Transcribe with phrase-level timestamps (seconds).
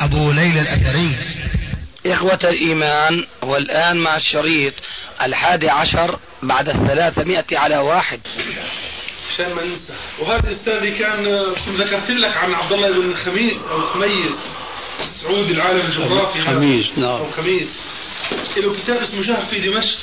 [0.00, 1.16] أبو ليلى الأثري.
[2.06, 4.74] إخوة الإيمان والآن مع الشريط
[5.22, 8.20] الحادي عشر بعد الثلاثمائة على واحد.
[9.32, 9.92] عشان ما ننسى.
[10.18, 11.24] وهذا أستاذي كان
[11.68, 14.36] ذكرت لك عن عبد الله بن خميس أو خميس
[15.02, 16.40] سعود العالم الجغرافي.
[16.40, 17.08] خميس نعم.
[17.08, 17.68] أو خميس.
[18.56, 19.98] له كتاب اسمه شهر في دمشق.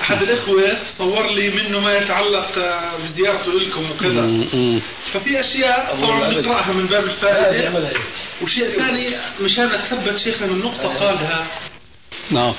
[0.00, 2.58] أحد الإخوة صور لي منه ما يتعلق
[3.04, 4.20] بزيارته لكم وكذا.
[5.12, 7.90] ففي أشياء طبعا بنقرأها من باب الفائدة.
[8.42, 11.46] وشيء ثاني مشان اتثبت شيخنا من نقطة قالها.
[12.30, 12.54] نعم.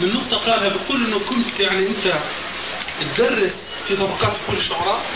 [0.00, 2.14] من نقطة قالها بقول إنه كنت يعني أنت
[3.16, 5.06] تدرس في طبقات كل الشعراء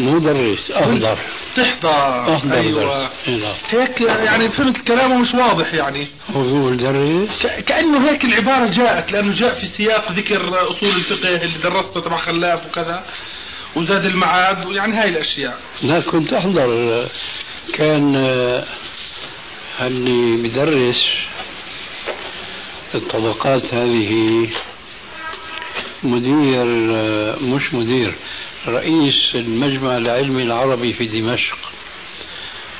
[0.00, 1.18] مدرس احضر
[1.56, 2.34] تحضر.
[2.36, 3.10] احضر أيوه.
[3.70, 6.06] هيك يعني فهمت كلامه مش واضح يعني.
[6.34, 11.28] هو بيقول درس ك- كأنه هيك العبارة جاءت لأنه جاء في سياق ذكر أصول الفقه
[11.36, 13.04] اللي درسته تبع خلاف وكذا
[13.76, 15.58] وزاد المعاد ويعني هاي الأشياء.
[15.82, 17.08] لا كنت أحضر.
[17.74, 18.64] كان آه،
[19.80, 21.04] اللي بدرس
[22.94, 24.48] الطبقات هذه
[26.02, 26.64] مدير
[26.96, 28.14] آه، مش مدير
[28.68, 31.58] رئيس المجمع العلمي العربي في دمشق.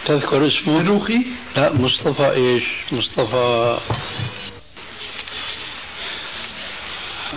[0.06, 3.78] تذكر اسمه؟ منوخي لا مصطفى إيش؟ مصطفى.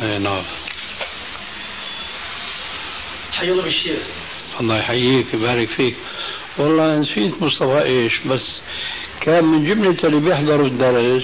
[0.02, 0.44] اي نعم.
[3.34, 4.00] حي الله بالشيخ.
[4.60, 5.96] الله يحييك يبارك فيك.
[6.58, 8.60] والله نسيت مصطفى إيش بس
[9.22, 11.24] كان من جملة اللي بيحضروا الدرس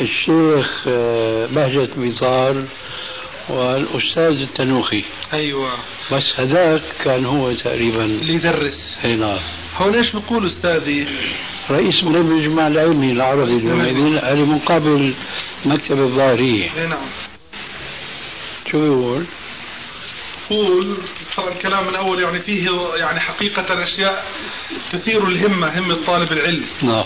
[0.00, 2.64] الشيخ آه، بهجة بيطار
[3.48, 5.04] والأستاذ التنوخي.
[5.32, 5.72] أيوه.
[6.12, 8.98] بس هذاك كان هو تقريبا اللي يدرس.
[9.04, 9.38] أي نعم.
[9.76, 11.06] هون إيش بقول أستاذي؟
[11.70, 15.14] رئيس من المجمع العلمي العربي اليومين هذه مقابل
[15.64, 17.06] مكتب الظاهرية اي نعم.
[18.70, 19.24] شو بيقول؟
[20.50, 20.96] يقول
[21.36, 24.26] ترى الكلام من أول يعني فيه يعني حقيقة أشياء
[24.92, 26.64] تثير الهمة همة طالب العلم.
[26.82, 27.04] نعم.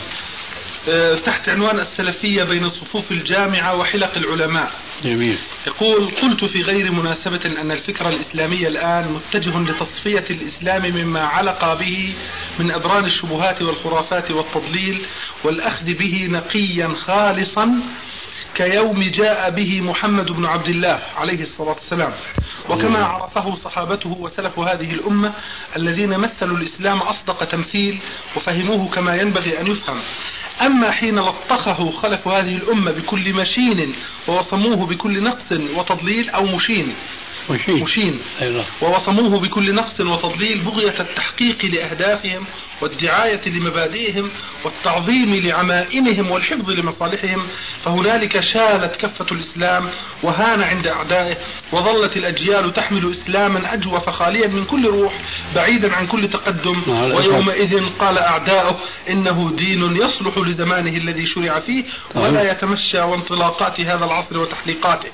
[1.24, 4.72] تحت عنوان السلفية بين صفوف الجامعة وحلق العلماء.
[5.04, 5.38] جميل.
[5.66, 12.14] يقول قلت في غير مناسبة أن الفكر الإسلامي الآن متجه لتصفية الإسلام مما علق به
[12.58, 15.06] من أدران الشبهات والخرافات والتضليل
[15.44, 17.82] والأخذ به نقيا خالصا
[18.54, 22.12] كيوم جاء به محمد بن عبد الله عليه الصلاة والسلام.
[22.68, 25.32] وكما عرفه صحابته وسلف هذه الأمة
[25.76, 28.02] الذين مثلوا الإسلام أصدق تمثيل
[28.36, 30.02] وفهموه كما ينبغي أن يفهم.
[30.62, 33.94] أما حين لطخه خلف هذه الأمة بكل مشين
[34.28, 36.94] ووصموه بكل نقص وتضليل أو مشين.
[37.50, 37.82] مشين.
[37.82, 38.20] مشين.
[38.40, 38.64] نعم.
[38.82, 42.44] ووصموه بكل نقص وتضليل بغية التحقيق لأهدافهم
[42.82, 44.30] والدعاية لمبادئهم
[44.64, 47.46] والتعظيم لعمائمهم والحفظ لمصالحهم
[47.84, 49.90] فهنالك شالت كفة الإسلام
[50.22, 51.36] وهان عند أعدائه
[51.72, 55.12] وظلت الأجيال تحمل إسلاما أجوف خاليا من كل روح
[55.54, 56.82] بعيدا عن كل تقدم.
[56.88, 57.16] الأسف.
[57.16, 58.78] ويومئذ قال أعداؤه
[59.10, 61.84] إنه دين يصلح لزمانه الذي شرع فيه
[62.14, 65.08] ولا يتمشى وانطلاقات هذا العصر وتحليقاته.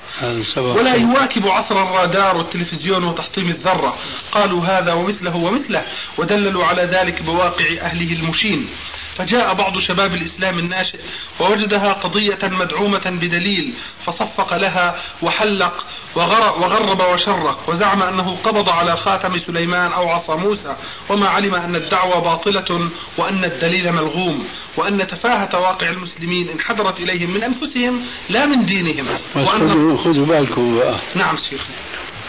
[0.57, 3.97] ولا يواكب عصر الرادار والتلفزيون وتحطيم الذرة.
[4.31, 5.85] قالوا هذا ومثله ومثله
[6.17, 8.69] ودللوا على ذلك بواقع أهله المشين.
[9.15, 10.99] فجاء بعض شباب الإسلام الناشئ
[11.39, 15.85] ووجدها قضية مدعومة بدليل فصفق لها وحلق
[16.15, 20.75] وغر وغرب وشرق وزعم أنه قبض على خاتم سليمان أو عصا موسى
[21.09, 27.43] وما علم أن الدعوة باطلة وأن الدليل ملغوم وأن تفاهة واقع المسلمين انحدرت إليهم من
[27.43, 29.07] أنفسهم لا من دينهم.
[29.35, 30.95] وأن خذوا خذوا بالكم بقى.
[31.15, 31.67] نعم شيخ.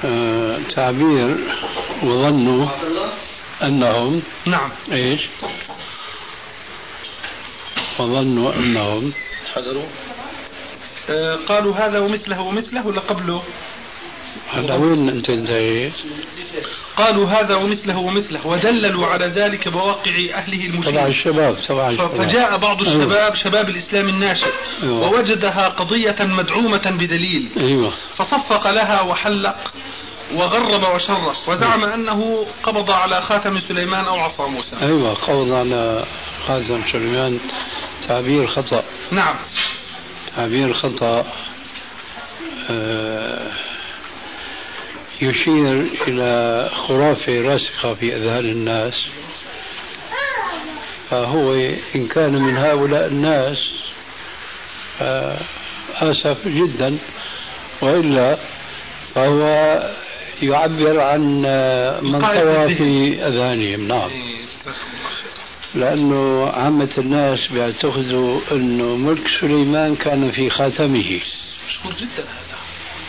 [0.04, 1.36] آه تعبير
[2.02, 2.68] وظنوا
[3.62, 5.20] أنهم نعم إيش؟
[7.98, 9.12] وظنوا أنهم
[9.54, 9.86] حضروا
[11.10, 13.42] آه قالوا هذا ومثله ومثله ولا قبله
[14.48, 15.92] هلا وين أنت انتهيت؟
[16.96, 22.56] قالوا هذا ومثله ومثله ودللوا على ذلك بواقع أهله تبع المشين الشباب تبع الشباب فجاء
[22.56, 22.96] بعض أيوة.
[22.96, 24.50] الشباب شباب الإسلام الناشئ
[24.82, 25.02] أيوة.
[25.02, 29.72] ووجدها قضية مدعومة بدليل أيوه فصفق لها وحلق
[30.34, 34.76] وغرب وشرق وزعم أنه قبض على خاتم سليمان أو عصا موسى.
[34.82, 36.04] أيوه قبض على
[36.46, 37.38] خاتم سليمان.
[38.08, 38.84] تعبير خطأ.
[39.10, 39.36] نعم.
[40.36, 41.26] تعبير خطأ.
[42.70, 43.50] آه،
[45.22, 48.94] يشير إلى خرافة راسخة في أذهان الناس.
[51.10, 51.52] فهو
[51.94, 53.58] إن كان من هؤلاء الناس
[55.94, 56.98] آسف جدا.
[57.80, 58.38] وإلا
[59.14, 59.80] فهو
[60.42, 61.20] يعبر عن
[62.02, 64.10] من طوى في أذانهم نعم.
[64.10, 64.36] إيه،
[65.74, 71.20] لأنه عامة الناس بيعتقدوا أنه ملك سليمان كان في خاتمه.
[71.66, 72.56] مشهور جدا هذا.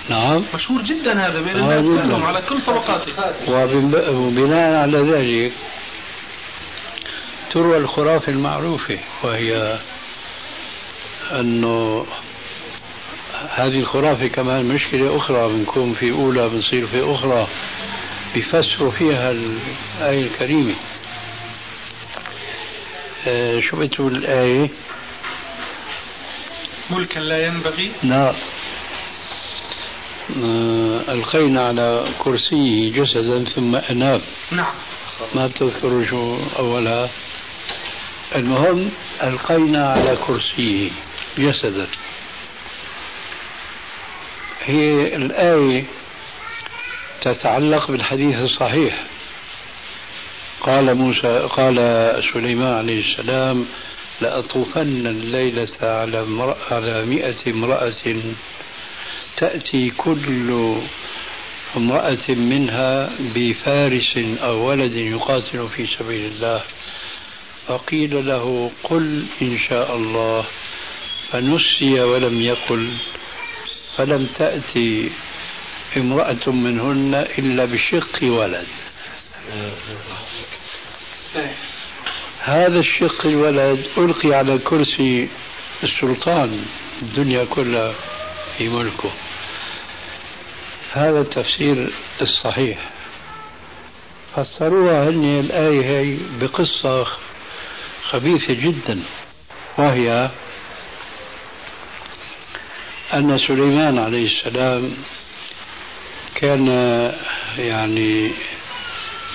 [0.10, 0.44] نعم.
[0.56, 3.12] مشهور جدا هذا بين الناس على كل طبقاته.
[4.12, 5.54] وبناء على ذلك
[7.50, 9.80] تروى الخرافة المعروفة وهي
[11.32, 12.06] أنه
[13.50, 17.48] هذه الخرافة كمان مشكلة أخرى بنكون في أولى بنصير في أخرى
[18.34, 20.74] بيفسروا فيها الآية الكريمة.
[23.28, 24.70] آه شو بتقول الآية؟
[26.90, 27.92] ملكا لا ينبغي.
[28.04, 28.34] لا.
[30.44, 34.22] آه ألقينا على كرسيه جسدا ثم أناب.
[34.52, 34.74] نعم.
[35.36, 37.10] ما بتذكروا شو أولها؟
[38.36, 38.90] المهم
[39.24, 40.90] ألقينا على كرسيه
[41.38, 41.88] جسدا.
[44.68, 45.84] هي الآية
[47.22, 49.04] تتعلق بالحديث الصحيح.
[50.62, 51.76] قال موسى قال
[52.34, 53.66] سليمان عليه السلام
[54.22, 57.94] لأطوفن الليلة على امرأة على مئة امرأة.
[59.38, 60.76] تأتي كل
[61.78, 66.62] امرأة منها بفارس أو ولد يقاتل في سبيل الله.
[67.68, 70.46] فقيل له قل إن شاء الله.
[71.32, 72.90] فنسي ولم يقل.
[73.98, 75.12] فلم تأتي
[75.98, 78.68] امرأة منهن إلا بشق ولد.
[82.40, 85.30] هذا الشق الولد ألقي على كرسي
[85.84, 86.66] السلطان
[87.02, 87.94] الدنيا كلها
[88.58, 89.12] في ملكه.
[90.94, 91.90] هذا التفسير
[92.22, 92.90] الصحيح.
[94.36, 97.08] فسروها هن الآية هي بقصة
[98.10, 99.00] خبيثة جدا
[99.78, 100.30] وهي
[103.14, 104.94] أن سليمان عليه السلام
[106.36, 106.68] كان
[107.58, 108.32] يعني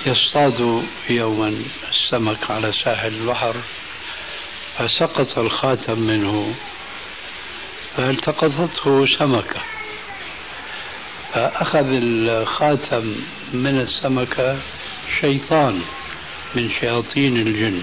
[0.05, 1.55] يصطاد يوما
[1.89, 3.55] السمك على ساحل البحر
[4.77, 6.55] فسقط الخاتم منه
[7.97, 9.61] فالتقطته سمكة.
[11.33, 13.15] فأخذ الخاتم
[13.53, 14.59] من السمكة
[15.21, 15.81] شيطان
[16.55, 17.81] من شياطين الجن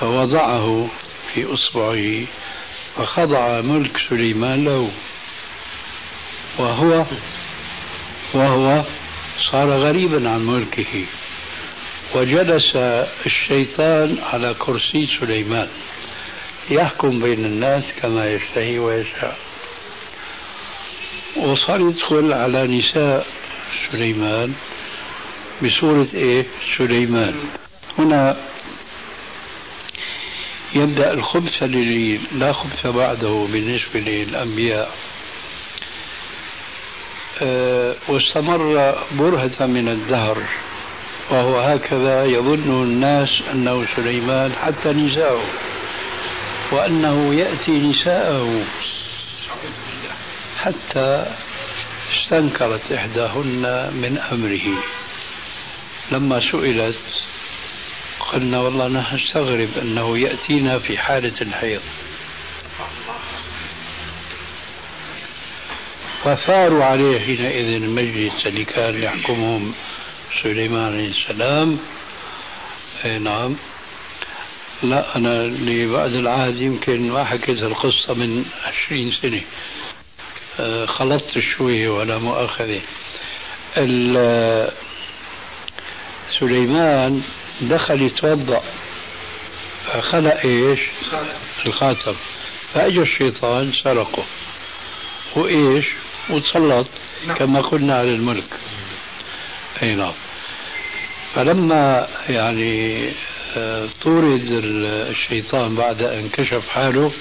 [0.00, 0.88] فوضعه
[1.34, 2.26] في إصبعه
[2.96, 4.90] فخضع ملك سليمان له.
[6.58, 7.04] وهو
[8.34, 8.84] وهو
[9.50, 11.04] صار غريبا عن ملكه.
[12.14, 12.76] وجلس
[13.26, 15.68] الشيطان على كرسي سليمان.
[16.70, 19.36] يحكم بين الناس كما يشتهي ويشاء.
[21.36, 23.26] وصار يدخل على نساء
[23.92, 24.54] سليمان
[25.62, 26.46] بصورة إيه؟
[26.78, 27.34] سليمان.
[27.98, 28.36] هنا
[30.74, 34.90] يبدأ الخبث الذي لا خبث بعده بالنسبة للأنبياء
[37.42, 40.42] أه واستمر برهة من الدهر
[41.30, 45.42] وهو هكذا يظن الناس أنه سليمان حتى نساءه
[46.72, 48.64] وأنه يأتي نساءه
[50.58, 51.26] حتى
[52.14, 54.82] استنكرت إحداهن من أمره.
[56.12, 56.96] لما سئلت
[58.32, 61.80] قلنا والله نحن نستغرب أنه يأتينا في حالة الحيض.
[66.24, 69.72] فثاروا عليه حينئذ المجلس الذي كان يحكمهم
[70.42, 71.78] سليمان عليه السلام.
[73.04, 73.56] أي نعم.
[74.82, 79.42] لا أنا اللي بعد العهد يمكن ما حكيت القصة من عشرين سنة.
[80.60, 82.80] آه، خلطت شوية ولا مؤاخذة.
[86.40, 87.22] سليمان
[87.60, 88.62] دخل يتوضأ
[89.86, 90.80] فخلق إيش؟
[91.66, 92.14] الخاتم
[92.74, 94.24] فأجى الشيطان سرقه
[95.36, 95.86] وايش؟
[96.30, 96.86] وتسلط
[97.26, 97.36] نعم.
[97.36, 98.58] كما قلنا على الملك
[99.82, 100.12] أي نعم
[101.34, 103.04] فلما يعني
[103.56, 107.12] آه، طورد الشيطان بعد أن كشف حاله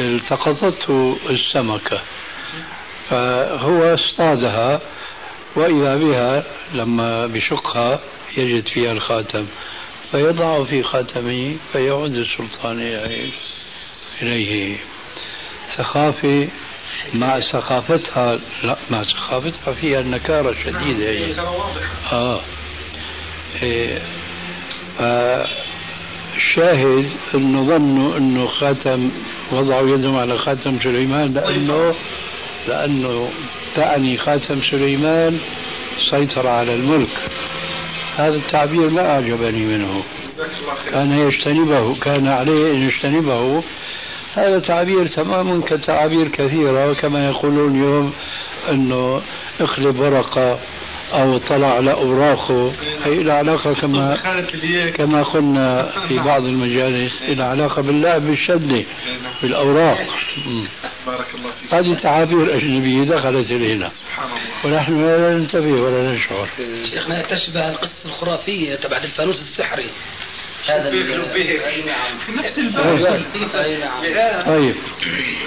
[0.00, 2.02] التقطته السمكة
[3.10, 4.80] فهو اصطادها
[5.56, 6.44] وإذا بها
[6.74, 8.00] لما بشقها
[8.36, 9.46] يجد فيها الخاتم
[10.10, 12.78] فيضع في خاتمه فيعود السلطان
[14.22, 14.76] إليه.
[15.76, 16.48] ثقافة
[17.14, 21.10] مع ثقافتها لا مع ثقافتها فيها النكارة الشديدة.
[21.10, 21.40] هي
[22.12, 22.40] آه.
[23.62, 23.98] إيه
[24.98, 29.10] فالشاهد إنه ظنوا إنه خاتم
[29.52, 31.94] وضعوا يدهم على خاتم سليمان لأنه
[32.68, 33.30] لأنه
[33.76, 35.38] تعني خاتم سليمان
[36.10, 37.30] سيطر على الملك.
[38.16, 40.02] هذا التعبير لا أعجبني منه.
[40.90, 43.62] كان يجتنبه كان عليه أن يجتنبه
[44.34, 48.12] هذا تعبير تمام كتعابير كثيرة وكما يقولون اليوم
[48.68, 49.22] أنه
[49.60, 50.58] اقلب ورقة.
[51.12, 52.72] أو طلع على أوراقه.
[53.04, 54.16] هي لها علاقة كما
[54.94, 58.84] كما قلنا في بعض المجالس لها علاقة باللعب بالشدة
[59.42, 59.98] بالأوراق.
[61.06, 61.74] بارك الله فيك.
[61.74, 63.90] هذه تعابير أجنبية دخلت إلينا
[64.64, 66.48] ونحن لا ننتبه ولا نشعر.
[66.90, 69.86] شيخنا تشبه القصص الخرافية تبع الفانوس السحري.
[70.66, 70.90] هذا
[72.36, 73.22] نفس الباب.
[74.46, 74.74] طيب.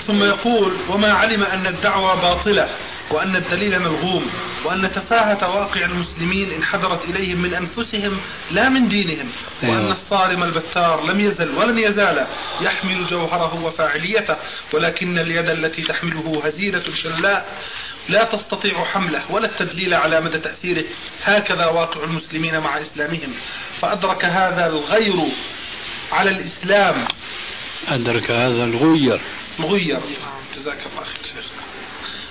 [0.01, 2.69] ثم يقول وما علم أن الدعوة باطلة
[3.11, 4.31] وأن الدليل ملغوم
[4.65, 8.19] وأن تفاهة واقع المسلمين انحدرت إليهم من أنفسهم
[8.51, 9.29] لا من دينهم
[9.63, 9.75] أيوة.
[9.75, 12.27] وأن الصارم البتار لم يزل ولن يزال
[12.61, 14.35] يحمل جوهره وفاعليته
[14.73, 17.45] ولكن اليد التي تحمله هزيلة شلاء
[18.09, 20.85] لا تستطيع حمله ولا التدليل على مدى تأثيره.
[21.23, 23.33] هكذا واقع المسلمين مع إسلامهم.
[23.81, 25.31] فأدرك هذا الغير
[26.11, 27.07] على الإسلام.
[27.87, 29.21] أدرك هذا الغير.
[29.59, 30.01] الغير
[30.55, 31.43] جزاك الله خير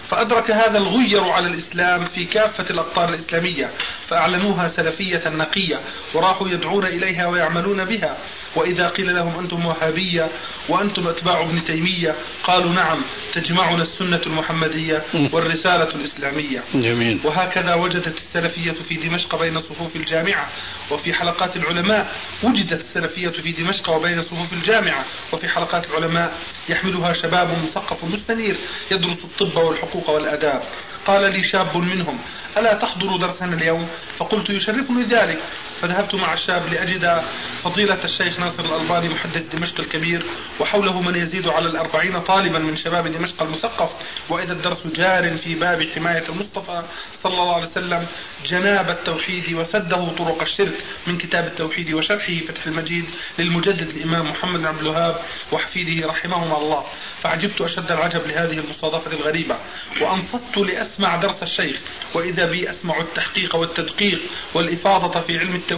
[0.09, 3.71] فأدرك هذا الغير على الإسلام في كافة الأقطار الإسلامية.
[4.09, 5.81] فأعلنوها سلفية نقية
[6.15, 8.17] وراحوا يدعون إليها ويعملون بها.
[8.57, 10.29] وإذا قيل لهم أنتم وهابية
[10.69, 16.65] وأنتم أتباع ابن تيمية قالوا نعم تجمعنا السنة المحمدية والرسالة الإسلامية.
[16.75, 17.21] جميل.
[17.25, 20.49] وهكذا وجدت السلفية في دمشق بين صفوف الجامعة.
[20.91, 25.05] وفي حلقات العلماء وجدت السلفية في دمشق وبين صفوف الجامعة.
[25.33, 28.57] وفي حلقات العلماء يحملها شباب مثقف مستنير
[28.91, 30.63] يدرس الطب والحقوق والآداب.
[31.07, 32.19] قال لي شاب منهم
[32.57, 35.43] ألا تحضر درسنا اليوم؟ فقلت يشرفني ذلك.
[35.85, 37.23] فذهبت مع الشاب لأجد
[37.65, 40.27] فضيلة الشيخ ناصر الألباني محدث دمشق الكبير
[40.61, 43.91] وحوله من يزيد على الأربعين طالبا من شباب دمشق المثقف.
[44.29, 46.83] وإذا الدرس جار في باب حماية المصطفى
[47.23, 48.07] صلى الله عليه وسلم
[48.47, 50.75] جناب التوحيد وسده طرق الشرك
[51.07, 53.05] من كتاب التوحيد وشرحه فتح المجيد
[53.39, 55.21] للمجدد الإمام محمد عبد الوهاب
[55.53, 56.87] وحفيده رحمهما الله.
[57.23, 59.59] فعجبت أشد العجب لهذه المصادفة الغريبة.
[60.01, 61.77] وأنصت لأسمع درس الشيخ
[62.15, 64.21] وإذا بي أسمع التحقيق والتدقيق
[64.55, 65.74] والإفاضة في علم التوحيد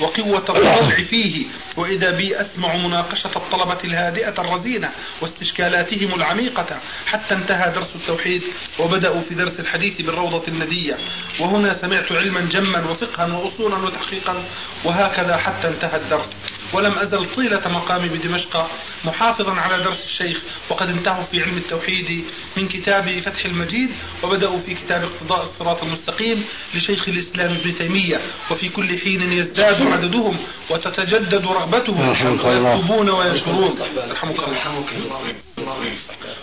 [0.00, 7.96] وقوة الطلع فيه وإذا بي أسمع مناقشة الطلبة الهادئة الرزينة واستشكالاتهم العميقة حتى انتهى درس
[7.96, 8.42] التوحيد
[8.78, 10.98] وبدأوا في درس الحديث بالروضة الندية.
[11.40, 14.44] وهنا سمعت علما جما وفقها وأصولا وتحقيقا
[14.84, 16.30] وهكذا حتى انتهى الدرس.
[16.72, 18.70] ولم أزل طيلة مقامي بدمشق
[19.04, 22.24] محافظا على درس الشيخ وقد انتهوا في علم التوحيد
[22.56, 23.90] من كتاب فتح المجيد
[24.22, 26.44] وبدأوا في كتاب اقتضاء الصراط المستقيم
[26.74, 28.20] لشيخ الإسلام ابن تيمية
[28.50, 30.36] وفي كل حين يزداد عددهم
[30.70, 33.74] وتتجدد رغبتهم ويكتبون ويشرون
[34.10, 35.34] رحمك الله.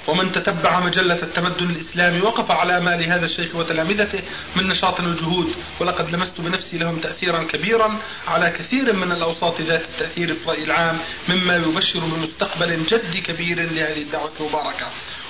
[0.07, 4.19] ومن تتبع مجلة التمدن الإسلامي وقف على آمال هذا الشيخ وتلامذته
[4.55, 10.33] من نشاط وجهود ولقد لمست بنفسي لهم تأثيرا كبيرا على كثير من الأوساط ذات التأثير
[10.33, 14.87] في الرأي العام مما يبشر بمستقبل جد كبير لهذه الدعوة المباركة.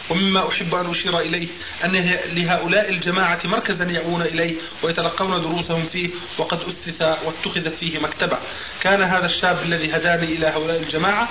[0.09, 1.47] ومما أحب أن أشير إليه
[1.83, 1.91] أن
[2.25, 8.37] لهؤلاء الجماعة مركزا يأوون إليه ويتلقون دروسهم فيه وقد أسس واتخذت فيه مكتبة.
[8.81, 11.29] كان هذا الشاب الذي هداني إلى هؤلاء الجماعة.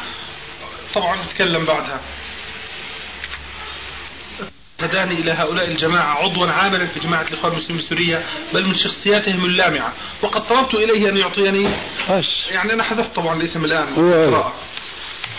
[0.95, 2.01] طبعا نتكلم بعدها.
[4.81, 8.23] هداني إلى هؤلاء الجماعة عضوا عاملا في جماعة الإخوان المسلمين بسوريا
[8.55, 9.95] بل من شخصياتهم اللامعة.
[10.23, 11.77] وقد طلبت إليه أن يعطيني
[12.51, 13.95] يعني أنا حذفت طبعا الاسم الآن.
[13.95, 14.53] هو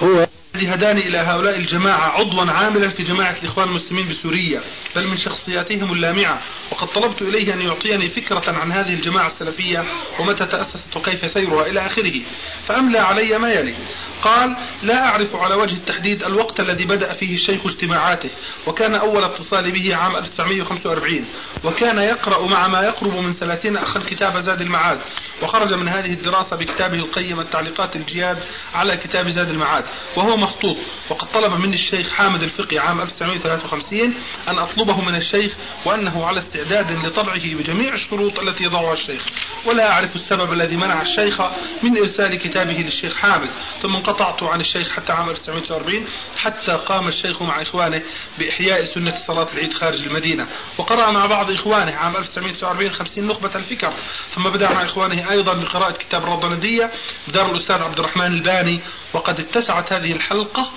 [0.04, 4.62] هو الذي هداني إلى هؤلاء الجماعة عضوا عاملا في جماعة الإخوان المسلمين بسوريا
[4.96, 6.42] بل من شخصياتهم اللامعة.
[6.72, 9.86] وقد طلبت إليه أن يعطيني فكرة عن هذه الجماعة السلفية
[10.20, 12.22] ومتى تأسست وكيف سيرها إلى آخره.
[12.68, 13.76] فأملى علي ما يلي.
[14.22, 18.30] قال لا أعرف على وجه التحديد الوقت الذي بدأ فيه الشيخ اجتماعاته
[18.68, 21.26] وكان أول اتصالي به عام 1945
[21.64, 25.00] وكان يقرأ مع ما يقرب من 30 أخا كتاب زاد المعاد.
[25.42, 28.44] وخرج من هذه الدراسة بكتابه القيم التعليقات الجياد
[28.76, 30.78] على كتاب زاد المعاد وهو مخطوط.
[31.10, 34.14] وقد طلب مني الشيخ حامد الفقي عام 1953
[34.48, 35.54] أن أطلبه من الشيخ
[35.86, 39.22] وأنه على استعداد لطبعه بجميع الشروط التي يضعها الشيخ.
[39.66, 41.42] ولا أعرف السبب الذي منع الشيخ
[41.84, 43.50] من إرسال كتابه للشيخ حامد.
[43.82, 48.02] ثم انقطعت عن الشيخ حتى عام 1940 حتى قام الشيخ مع إخوانه
[48.40, 50.48] بإحياء سنة صلاة العيد خارج المدينة.
[50.78, 53.94] وقرأ مع بعض إخوانه عام 1949 50 نخبة الفكر
[54.36, 56.92] ثم بدأ مع إخوانه أيضا بقراءة كتاب الرضندية
[57.28, 58.82] بدار الأستاذ عبد الرحمن الباني.
[59.14, 60.72] وقد اتسعت هذه الحلقة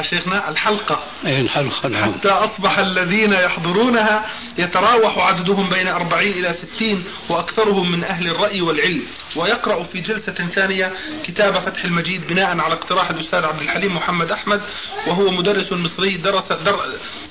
[0.00, 1.04] شيخنا الحلقة.
[1.26, 2.02] أي الحلقة.
[2.02, 4.26] حتى أصبح الذين يحضرونها
[4.58, 9.02] يتراوح عددهم بين أربعين إلى ستين وأكثرهم من أهل الرأي والعلم.
[9.36, 10.92] ويقرأ في جلسة ثانية
[11.24, 14.62] كتاب فتح المجيد بناء على اقتراح الأستاذ عبد الحليم محمد أحمد
[15.06, 16.80] وهو مدرس مصري درس در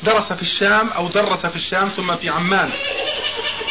[0.05, 2.69] درس في الشام أو درس في الشام ثم في عمان.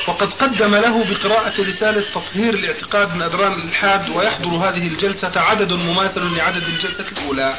[0.08, 6.36] وقد قدم له بقراءة رسالة تطهير الاعتقاد من أدران الإلحاد ويحضر هذه الجلسة عدد مماثل
[6.36, 7.58] لعدد الجلسة الأولى.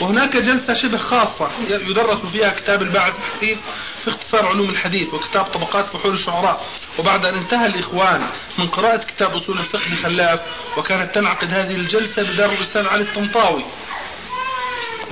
[0.00, 3.58] وهناك جلسة شبه خاصة يدرس فيها كتاب الباعث الحثيث
[3.98, 6.66] في اختصار علوم الحديث وكتاب طبقات فحول الشعراء.
[6.98, 8.26] وبعد أن انتهى الإخوان
[8.58, 10.40] من قراءة كتاب أصول الفقه لخلاف
[10.76, 13.64] وكانت تنعقد هذه الجلسة بدار الأستاذ علي الطنطاوي.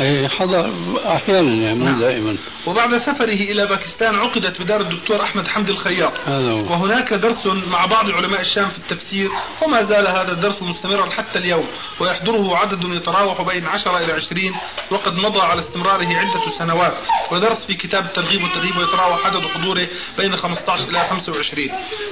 [0.02, 0.70] اي حضر
[1.16, 2.00] أحيانا يعني نعم.
[2.00, 2.36] دائما.
[2.66, 6.12] وبعد سفره إلى باكستان عقدت بدار الدكتور أحمد حمد الخياط.
[6.24, 6.72] هذا هو.
[6.72, 9.30] وهناك درس مع بعض علماء الشام في التفسير
[9.62, 11.66] وما زال هذا الدرس مستمرا حتى اليوم
[12.00, 14.54] ويحضره عدد يتراوح بين 10 إلى 20
[14.90, 16.96] وقد مضى على استمراره عدة سنوات.
[17.32, 21.70] ودرس في كتاب الترغيب والترهيب ويتراوح عدد حضوره بين 15 إلى 25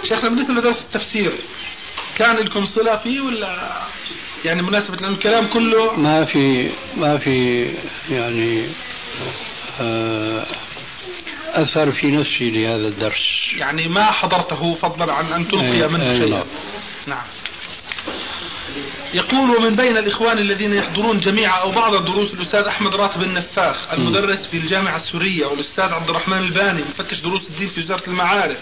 [0.09, 1.33] شيخنا بالنسبة لدرس التفسير
[2.17, 3.81] كان لكم صلة فيه ولا؟
[4.45, 7.67] يعني مناسبة لأن الكلام كله ما في ما في
[8.11, 8.69] يعني
[9.81, 10.47] آه،
[11.53, 13.31] أثر في نفسي لهذا الدرس.
[13.57, 16.29] يعني ما حضرته فضلا عن أن تلقي منه أي شيئا.
[16.29, 16.47] نعم.
[17.07, 17.27] نعم.
[19.15, 24.47] يقول ومن بين الإخوان الذين يحضرون جميع أو بعض دروس الأستاذ أحمد راتب النفاخ المدرس
[24.47, 28.59] في الجامعة السورية والأستاذ عبد الرحمن الباني مفتش دروس الدين في وزارة المعارف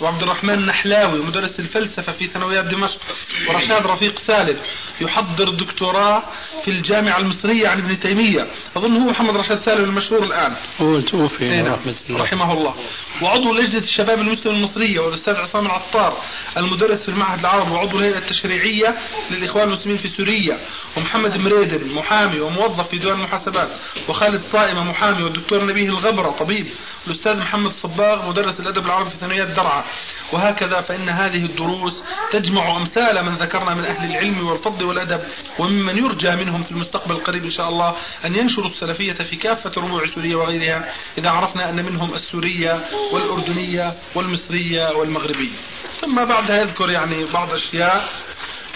[0.00, 3.00] وعبد الرحمن النحلاوي مدرس الفلسفة في ثانويات دمشق
[3.48, 4.58] ورشاد رفيق سالم
[5.00, 6.22] يحضر دكتوراه
[6.64, 8.46] في الجامعة المصرية عن ابن تيمية.
[8.76, 10.56] أظن هو محمد رشاد سالم المشهور الآن.
[10.80, 11.72] هو توفي إيه نعم.
[11.74, 12.22] رحمة الله.
[12.22, 12.74] رحمه الله.
[13.22, 16.18] وعضو لجنة الشباب المسلم المصرية والأستاذ عصام العطار
[16.56, 18.98] المدرس في المعهد العربي وعضو الهيئة التشريعية
[19.30, 20.60] للإخوان المسلمين في سوريا
[20.96, 23.68] ومحمد مريدن محامي وموظف في ديوان المحاسبات
[24.08, 26.68] وخالد صائمة محامي والدكتور نبيه الغبرة طبيب
[27.06, 29.84] والأستاذ محمد صباغ مدرس الأدب العربي في ثانويات درعا
[30.32, 32.02] وهكذا فإن هذه الدروس
[32.32, 35.20] تجمع أمثال من ذكرنا من أهل العلم والفضل والأدب
[35.58, 40.06] وممن يرجى منهم في المستقبل القريب إن شاء الله أن ينشروا السلفية في كافة ربوع
[40.06, 45.56] سوريا وغيرها إذا عرفنا أن منهم السورية والأردنية والمصرية والمغربية.
[46.00, 48.08] ثم بعدها يذكر يعني بعض أشياء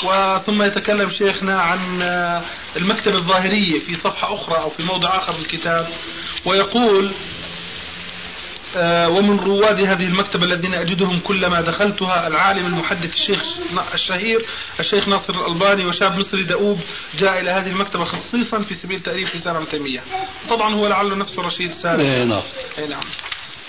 [0.04, 2.02] وثم يتكلم شيخنا عن
[2.76, 5.88] المكتبة الظاهرية في صفحة أخرى أو في موضع آخر من الكتاب
[6.44, 7.12] ويقول
[8.76, 13.44] ومن رواد هذه المكتبة الذين أجدهم كلما دخلتها العالم المحدث الشيخ
[13.94, 14.44] الشهير
[14.80, 16.80] الشيخ ناصر الألباني وشاب مصري دؤوب
[17.18, 20.00] جاء إلى هذه المكتبة خصيصا في سبيل تأليف لسان ابن تيمية
[20.48, 22.00] طبعا هو لعله نفسه رشيد سالم.
[22.00, 22.42] اي نعم.
[22.78, 23.04] أي نعم.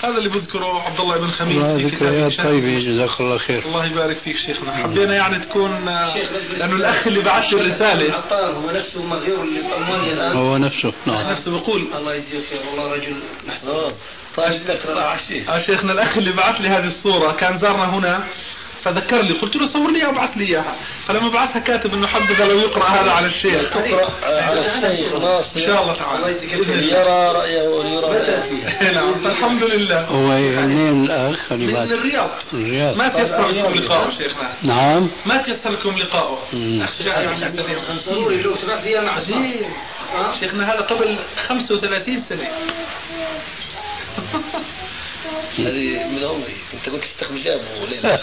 [0.04, 3.66] هذا اللي بذكره عبد الله بن خميس في كتابه ذكريات طيبة جزاك الله خير.
[3.66, 4.72] الله يبارك فيك شيخنا.
[4.72, 6.16] حبينا يعني تكون آه،
[6.58, 8.06] لأنه الأخ اللي بعث لي الرسالة.
[8.06, 10.38] العطار هو نفسه مغيور اللي في ألمانيا الآن.
[10.38, 11.32] هو نفسه نعم.
[11.32, 12.60] نفسه بيقول الله يجزيه خير.
[12.70, 13.16] والله رجل
[13.48, 13.92] محترم
[14.84, 18.28] طلع عشي آه شيخنا الأخ اللي بعث لي هذه الصورة كان زارنا هنا
[18.84, 20.76] فذكر لي قلت له صور لي اياها وابعث لي إياها.
[21.08, 23.70] فلما بعثها كاتب إنه حبذا لو يقرأ هذا على الشيخ.
[23.70, 25.14] تقرا على الشيخ.
[25.14, 26.36] ناصر إن شاء الله تعالى.
[26.88, 28.42] يرى رأيه ويرى.
[28.96, 29.14] نعم.
[29.14, 30.02] فالحمد لله.
[30.02, 32.30] هو منين الأخ اللي من الرياض.
[32.54, 32.98] الرياض.
[32.98, 35.10] ما تيسر لكم لقاؤه شيخنا؟ نعم.
[35.26, 35.98] ما تيسر لكم
[37.32, 38.02] يستلم.
[38.10, 39.66] ضروري لو أيام عجيب
[40.40, 41.18] شيخنا هذا قبل
[41.48, 42.48] 35 سنة.
[45.58, 46.56] هذه من عمري.
[46.74, 47.96] انت قلت تستخدم جابه ولا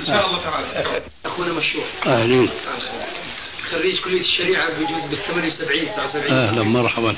[0.00, 1.02] إن شاء الله تعالى.
[1.24, 1.84] أخونا مشروع.
[2.06, 2.50] أهلين.
[3.70, 7.16] خريج كلية الشريعة بوجود بال 78 79 أهلا مرحبا.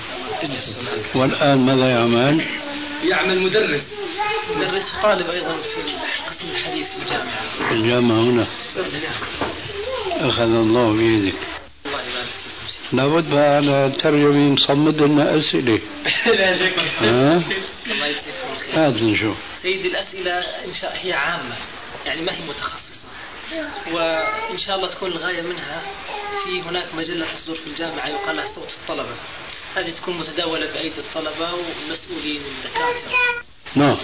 [1.15, 2.47] والآن ماذا يعمل؟
[3.03, 3.95] يعمل مدرس.
[4.57, 5.93] مدرس وطالب أيضا في
[6.29, 7.69] قسم الحديث في الجامعة.
[7.69, 8.47] في الجامعة هنا.
[10.21, 11.39] اخذ الله بيدك.
[11.87, 12.29] الله يبارك
[12.93, 15.81] لابد بقى على ترجمة مصمد لنا أسئلة
[16.27, 16.79] لا شك؟
[17.91, 19.37] الله يجزيكم الخير هات نشوف.
[19.55, 21.57] سيدي الأسئلة إن شاء هي عامة
[22.07, 23.05] يعني ما هي متخصصة.
[23.93, 25.83] وإن شاء الله تكون الغاية منها
[26.45, 29.15] في هناك مجلة تصدر في الجامعة يقال لها صوت الطلبة.
[29.77, 33.13] هذه تكون متداولة بايدي الطلبة والمسؤولين والدكاتره
[33.75, 33.97] نعم.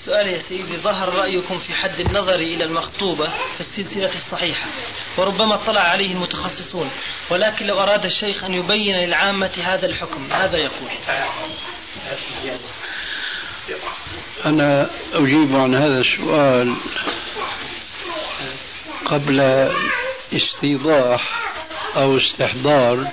[0.00, 4.66] السؤال يا سيدي ظهر رأيكم في حد النظر إلى المخطوبة في السلسلة الصحيحة؟
[5.16, 6.90] وربما اطلع عليه المتخصصون
[7.30, 10.90] ولكن لو أراد الشيخ أن يبين للعامة هذا الحكم ماذا يقول؟
[14.44, 16.74] أنا أجيب عن هذا السؤال
[19.04, 19.40] قبل
[20.32, 21.40] استيضاح
[21.96, 23.06] أو استحضار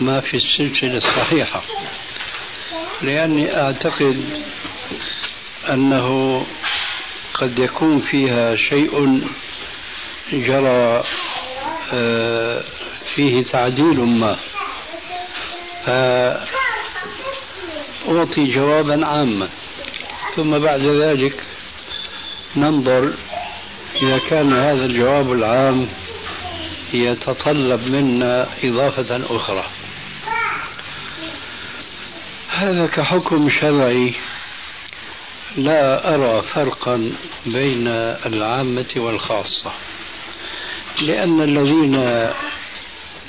[0.00, 1.62] ما في السلسلة الصحيحة
[3.02, 4.42] لأني أعتقد
[5.70, 6.46] أنه
[7.34, 9.22] قد يكون فيها شيء
[10.32, 11.04] جرى
[11.92, 12.62] آه،
[13.14, 14.36] فيه تعديل ما.
[15.86, 16.46] فأعطي
[18.52, 19.48] جوابا عاما.
[20.36, 21.42] ثم بعد ذلك
[22.56, 23.12] ننظر
[24.02, 25.88] إذا كان هذا الجواب العام
[26.92, 29.64] يتطلب منا إضافة أخرى.
[32.48, 34.14] هذا كحكم شرعي
[35.58, 37.12] لا أرى فرقا
[37.46, 37.86] بين
[38.26, 39.72] العامة والخاصة
[41.02, 42.28] لأن الذين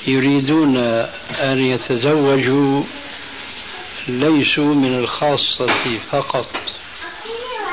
[0.07, 0.77] يريدون
[1.31, 2.83] أن يتزوجوا
[4.07, 6.47] ليسوا من الخاصة فقط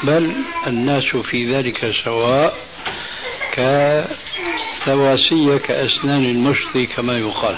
[0.02, 0.32] بل
[0.66, 2.54] الناس في ذلك سواء
[3.52, 7.56] كسواسية كأسنان المشط كما يقال.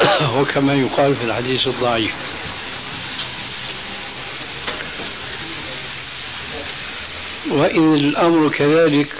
[0.38, 2.14] وكما يقال في الحديث الضعيف.
[7.50, 9.12] وإن الأمر كذلك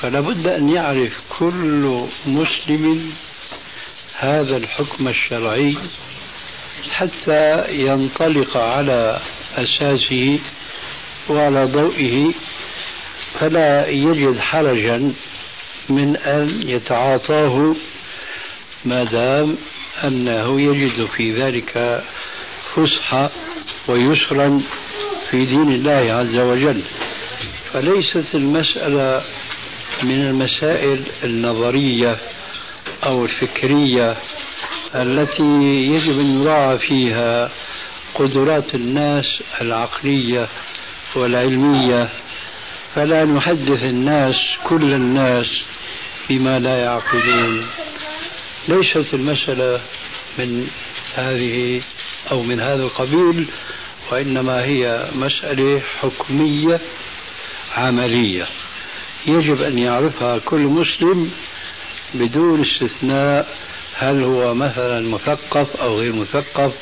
[0.00, 3.12] فلا بد أن يعرف كل مسلم
[4.18, 5.76] هذا الحكم الشرعي
[6.92, 9.20] حتى ينطلق على
[9.56, 10.38] أساسه
[11.28, 12.32] وعلى ضوئه
[13.40, 15.12] فلا يجد حرجا
[15.88, 17.74] من أن يتعاطاه
[18.84, 19.56] ما دام
[20.04, 22.04] أنه يجد في ذلك
[22.74, 23.30] فسحة
[23.88, 24.62] ويسرا
[25.30, 26.82] في دين الله عز وجل.
[27.72, 29.22] فليست المسألة
[30.02, 32.18] من المسائل النظرية
[33.06, 34.16] أو الفكرية
[34.94, 35.42] التي
[35.94, 37.50] يجب أن يراعى فيها
[38.14, 39.24] قدرات الناس
[39.60, 40.48] العقلية
[41.16, 42.08] والعلمية.
[42.94, 45.46] فلا نحدث الناس كل الناس
[46.28, 47.66] بما لا يعقلون.
[48.68, 49.80] ليست المسألة
[50.38, 50.68] من
[51.14, 51.82] هذه
[52.30, 53.46] أو من هذا القبيل.
[54.10, 56.80] وإنما هي مسألة حكمية
[57.76, 58.46] عملية.
[59.26, 61.30] يجب أن يعرفها كل مسلم
[62.14, 63.56] بدون استثناء.
[63.94, 66.72] هل هو مثلا مثقف أو غير مثقف؟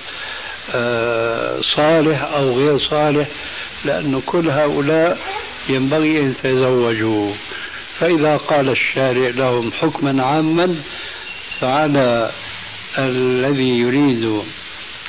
[0.75, 3.29] آه، صالح أو غير صالح؟
[3.85, 5.19] لأن كل هؤلاء
[5.69, 7.33] ينبغي أن يتزوجوا.
[7.99, 10.77] فإذا قال الشارع لهم حكما عاما
[11.61, 12.31] فعلى
[12.99, 14.43] الذي يريد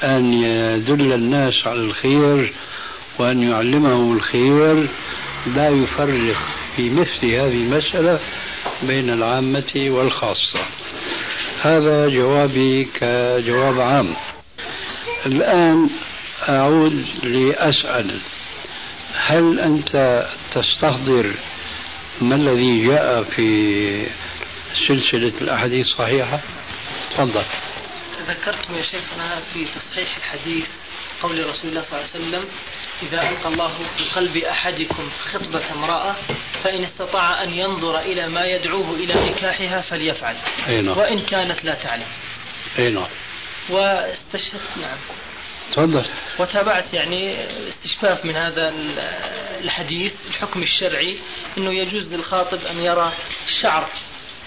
[0.03, 2.53] أن يدل الناس على الخير
[3.19, 4.88] وأن يعلمهم الخير
[5.55, 6.38] لا يفرق
[6.75, 8.19] في مثل هذه المسألة
[8.83, 10.59] بين العامة والخاصة.
[11.62, 14.15] هذا جوابي كجواب عام.
[15.25, 15.89] الآن
[16.49, 18.19] أعود لأسأل
[19.13, 21.33] هل أنت تستحضر
[22.21, 24.07] ما الذي جاء في
[24.88, 26.39] سلسلة الأحاديث الصحيحة؟
[27.12, 27.43] تفضل.
[28.32, 30.68] ذكرتم يا شيخنا في تصحيح الحديث
[31.22, 32.46] قول رسول الله صلى الله عليه وسلم
[33.04, 36.15] إذا ألقى الله في قلب أحدكم خطبة امرأة
[36.63, 40.36] فإن استطاع أن ينظر إلى ما يدعوه إلى نكاحها فليفعل
[40.68, 40.98] نعم.
[40.98, 42.08] وإن كانت لا تعلم.
[42.80, 43.08] أي نعم.
[43.70, 44.98] واستشهدت نعم
[45.72, 46.06] تفضل.
[46.39, 47.38] وتابعت يعني
[47.68, 48.74] استشفاف من هذا
[49.62, 51.18] الحديث الحكم الشرعي
[51.58, 53.13] أنه يجوز للخاطب أن يرى
[53.62, 53.89] شعر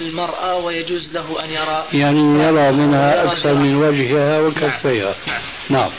[0.00, 5.14] المرأة ويجوز له أن يرى يعني يرى منها أكثر من وجهها وكفيها.
[5.26, 5.40] نعم.
[5.70, 5.90] نعم.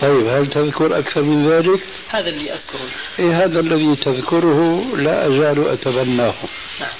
[0.00, 2.80] طيب هل تذكر أكثر من ذلك؟ هذا اللي أذكره.
[3.18, 6.34] إيه هذا الذي تذكره لا أزال أتبناه.
[6.80, 6.90] نعم.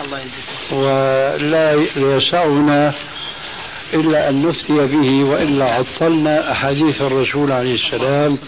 [0.00, 0.72] الله يجزيك.
[0.72, 2.94] ولا يسعنا
[3.94, 8.38] إلا أن نفتي به وإلا عطلنا أحاديث الرسول عليه السلام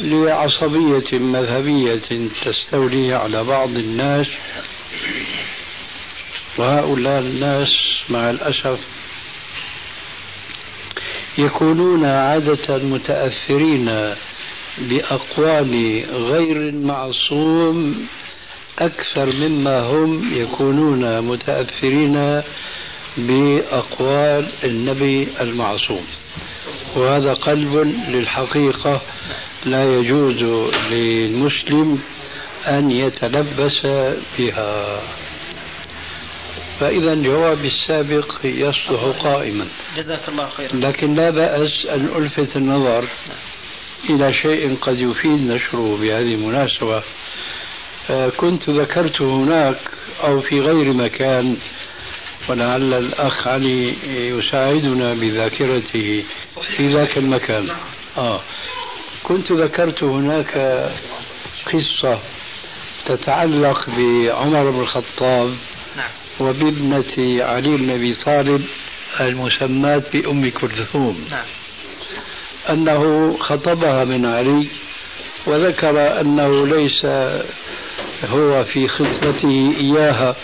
[0.00, 4.26] لعصبية مذهبية تستولي على بعض الناس.
[6.58, 7.68] وهؤلاء الناس
[8.10, 8.78] مع الأسف
[11.38, 14.14] يكونون عادة متأثرين
[14.78, 18.06] بأقوال غير المعصوم
[18.78, 22.42] أكثر مما هم يكونون متأثرين
[23.16, 26.06] بأقوال النبي المعصوم.
[26.96, 27.76] وهذا قلب
[28.08, 29.00] للحقيقة
[29.64, 30.42] لا يجوز
[30.90, 31.98] للمسلم
[32.66, 33.86] أن يتلبس
[34.38, 35.00] بها.
[36.80, 39.66] فإذا جوابي السابق يصلح قائما.
[39.96, 40.76] جزاك الله خيرا.
[40.76, 43.04] لكن لا بأس أن ألفت النظر
[44.10, 47.02] إلى شيء قد يفيد نشره بهذه المناسبة.
[48.10, 49.78] آه، كنت ذكرت هناك
[50.24, 51.56] أو في غير مكان
[52.48, 56.24] ولعل الأخ علي يساعدنا بذاكرته
[56.76, 57.68] في ذاك المكان.
[58.16, 58.40] آه.
[59.22, 60.58] كنت ذكرت هناك
[61.66, 62.20] قصة
[63.06, 65.56] تتعلق بعمر بن الخطاب.
[65.96, 66.10] نعم.
[66.40, 68.64] وبابنة علي بن أبي طالب
[69.20, 71.44] المسماة بأم كلثوم نعم.
[72.70, 74.68] أنه خطبها من علي
[75.46, 77.04] وذكر أنه ليس
[78.24, 80.36] هو في خطبته إياها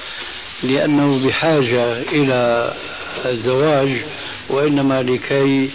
[0.63, 2.73] لأنه بحاجة إلى
[3.25, 4.05] الزواج
[4.49, 5.71] وإنما لكي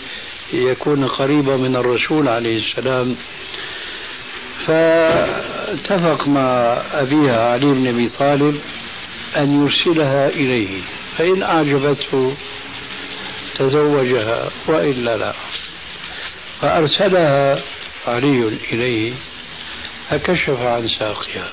[0.54, 3.16] يكون قريبا من الرسول عليه السلام
[4.68, 8.62] فاتفق مع أبيها علي بن أبي طالب
[9.38, 10.82] أن يرسلها إليه
[11.18, 12.36] فإن أعجبته
[13.56, 15.34] تزوجها وإلا لا.
[16.62, 17.62] فأرسلها
[18.08, 19.14] علي إليه
[20.10, 21.52] فكشف عن ساقها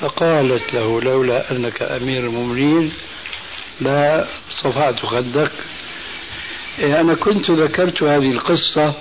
[0.00, 2.92] فقالت له لولا أنك أمير المؤمنين
[3.80, 4.26] لا
[4.62, 5.50] صفعت خدك.
[6.78, 8.94] إيه، أنا كنت ذكرت هذه القصة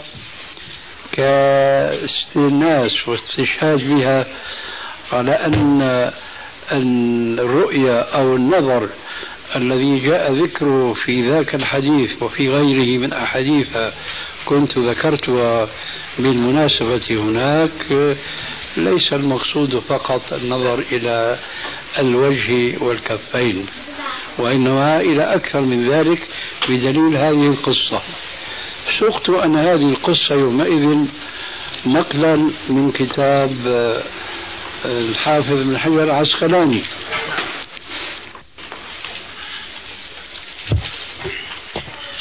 [1.11, 4.25] كاستئناس واستشهاد بها
[5.11, 6.11] على أن
[6.71, 8.89] الرؤية أو النظر
[9.55, 13.77] الذي جاء ذكره في ذاك الحديث وفي غيره من أحاديث
[14.45, 15.67] كنت ذكرتها
[16.19, 17.71] بالمناسبة هناك
[18.77, 21.37] ليس المقصود فقط النظر إلى
[21.99, 23.65] الوجه والكفين
[24.37, 26.27] وإنما إلى أكثر من ذلك
[26.69, 28.01] بدليل هذه القصة.
[28.99, 31.05] سقت أن هذه القصة يومئذ
[31.85, 32.35] نقلا
[32.69, 33.51] من كتاب
[34.85, 36.83] الحافظ بن حجر العسقلاني.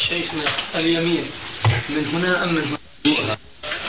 [0.09, 1.27] شيخنا اليمين
[1.89, 3.37] من هنا أم من هنا؟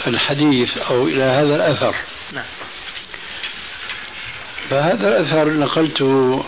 [0.08, 1.96] الحديث أو إلى هذا الأثر.
[2.32, 2.46] نعم.
[4.70, 6.44] فهذا الأثر نقلته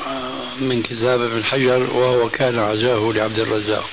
[0.60, 3.90] من كتاب ابن حجر وهو كان عزاه لعبد الرزاق.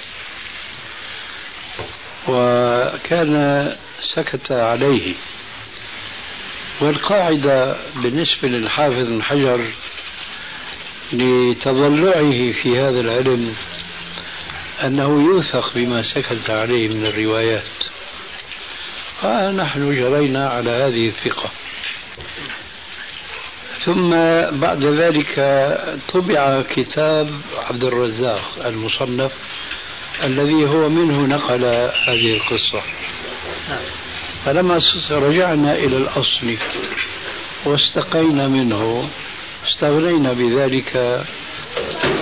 [2.28, 3.76] وكان
[4.14, 5.14] سكت عليه.
[6.80, 9.60] والقاعدة بالنسبة للحافظ بن حجر
[11.12, 13.54] لتضلعه في هذا العلم
[14.84, 17.62] أنه يوثق بما سكت عليه من الروايات.
[19.22, 21.50] فنحن جرينا على هذه الثقة.
[23.84, 24.10] ثم
[24.60, 25.34] بعد ذلك
[26.08, 29.32] طبع كتاب عبد الرزاق المصنف
[30.22, 31.64] الذي هو منه نقل
[32.08, 32.82] هذه القصة.
[34.44, 34.78] فلما
[35.10, 36.56] رجعنا إلى الأصل
[37.64, 39.08] واستقينا منه
[39.66, 40.96] استغنينا بذلك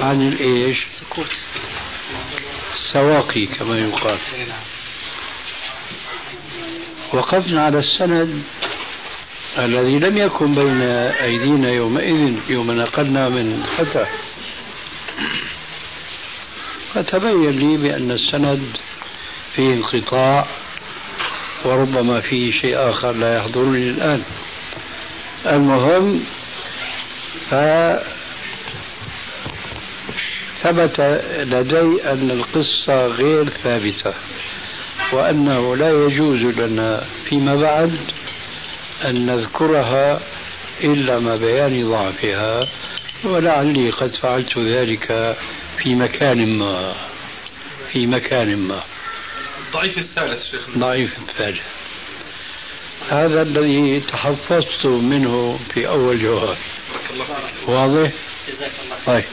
[0.02, 0.78] عن الإيش؟
[2.74, 4.18] السواقي كما يقال.
[7.12, 8.42] وقفنا على السند
[9.58, 14.11] الذي لم يكن بين أيدينا يومئذ يوم نقلنا من فتح
[16.94, 18.76] فتبين لي بأن السند
[19.54, 20.46] فيه انقطاع
[21.64, 24.22] وربما فيه شيء آخر لا يحضرني الآن
[25.46, 26.25] المهم
[30.62, 31.01] ثبت
[31.38, 34.14] لدي أن القصة غير ثابتة
[35.12, 37.96] وأنه لا يجوز لنا فيما بعد
[39.05, 40.20] أن نذكرها
[40.85, 42.61] إلا مع بيان ضعفها
[43.25, 45.37] ولعلي قد فعلت ذلك
[45.79, 46.94] في مكان ما
[47.92, 48.81] في مكان ما.
[49.72, 50.70] الضعيف الثالث شيخ.
[50.78, 51.62] ضعيف الثالث.
[53.08, 56.56] هذا الذي تحفظت منه في أول جواب.
[57.66, 58.11] واضح؟
[58.48, 59.24] جزاك الله طيب.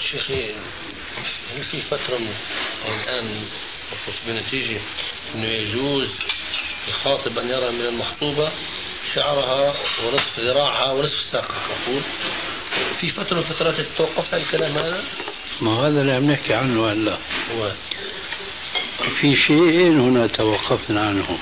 [0.00, 0.54] شيخي
[1.56, 2.20] هل في فترة
[2.84, 3.34] الآن
[4.26, 4.80] بنتيجة
[5.34, 6.10] أنه يجوز
[6.88, 8.52] الخاطب أن يرى من المخطوبة
[9.14, 11.76] شعرها ونصف ذراعها ونصف ساقها؟
[13.00, 15.04] في فترة من فترات توقفت عن الكلام هذا؟
[15.62, 17.18] ما هذا اللي عم نحكي عنه هلا
[19.20, 21.38] في شيئين هنا توقفنا عنهم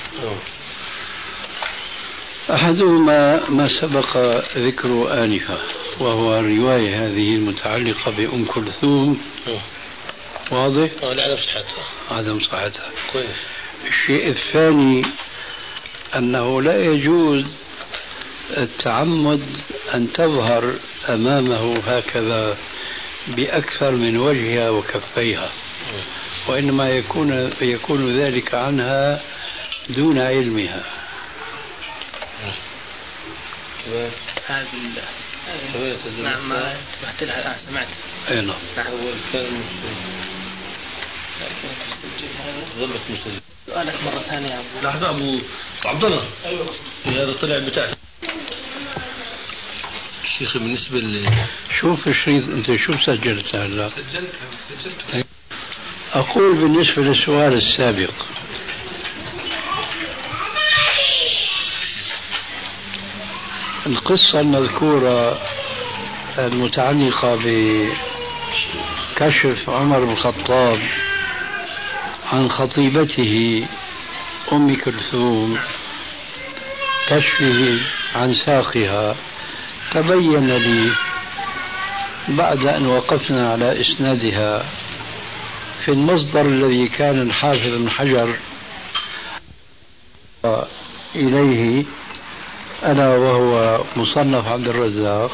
[2.49, 4.17] أحدهما ما سبق
[4.57, 5.57] ذكره آنفا
[5.99, 9.21] وهو الرواية هذه المتعلقة بأم كلثوم.
[10.51, 11.85] واضح؟ لعدم صحتها.
[12.11, 12.89] عدم صحتها.
[13.11, 13.37] كويس.
[13.87, 15.05] الشيء الثاني
[16.15, 17.45] أنه لا يجوز
[18.57, 19.43] التعمد
[19.93, 20.73] أن تظهر
[21.09, 22.57] أمامه هكذا
[23.27, 25.51] بأكثر من وجهها وكفيها.
[26.47, 29.21] وإنما يكون يكون ذلك عنها
[29.89, 30.83] دون علمها.
[34.47, 34.67] هذه
[36.21, 37.87] نعم ما انتبهت لها الآن سمعت
[38.29, 38.55] أي نعم.
[38.77, 39.63] أول كان
[42.77, 45.39] ظلت مسجل سؤالك مرة ثانية لحظة أبو
[45.85, 46.23] عبد الله.
[46.45, 46.67] أيوه
[47.05, 47.97] هذا طلع بتاعك
[50.25, 51.29] شيخي بالنسبة ل
[51.79, 54.31] شوف الشريط أنت شو سجلت هلا؟ سجلت
[54.69, 55.25] سجلت.
[56.13, 58.13] أقول بالنسبة للسؤال السابق.
[63.85, 65.41] القصة المذكورة
[66.37, 67.35] المتعلقة
[69.15, 70.79] بكشف عمر بن الخطاب
[72.25, 73.67] عن خطيبته
[74.51, 75.59] أم كلثوم
[77.09, 77.79] كشفه
[78.15, 79.15] عن ساقها
[79.91, 80.91] تبين لي
[82.27, 84.65] بعد أن وقفنا على إسنادها
[85.85, 88.35] في المصدر الذي كان الحافظ بن حجر
[91.15, 91.83] إليه
[92.83, 95.31] ألا وهو مصنف عبد الرزاق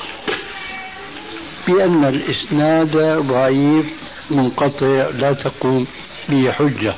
[1.67, 3.85] بأن الإسناد ضعيف
[4.31, 5.87] منقطع لا تقوم
[6.29, 6.95] به حجة.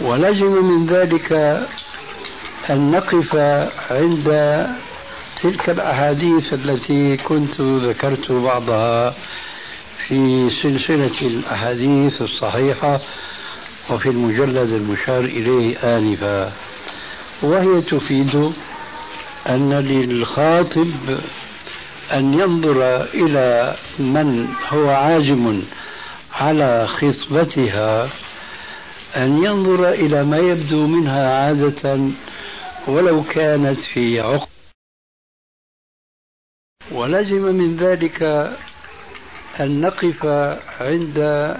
[0.00, 1.32] ولزم من ذلك
[2.70, 3.36] أن نقف
[3.90, 4.66] عند
[5.42, 9.14] تلك الأحاديث التي كنت ذكرت بعضها
[10.06, 13.00] في سلسلة الأحاديث الصحيحة
[13.90, 16.52] وفي المجلد المشار إليه آنفا.
[17.42, 18.52] وهي تفيد
[19.48, 20.90] أن للخاطب
[22.12, 25.62] أن ينظر إلى من هو عازم
[26.34, 28.08] على خطبتها
[29.16, 31.98] أن ينظر إلى ما يبدو منها عادة
[32.86, 34.48] ولو كانت في عقد.
[36.92, 38.22] ولزم من ذلك
[39.60, 40.26] أن نقف
[40.80, 41.56] عند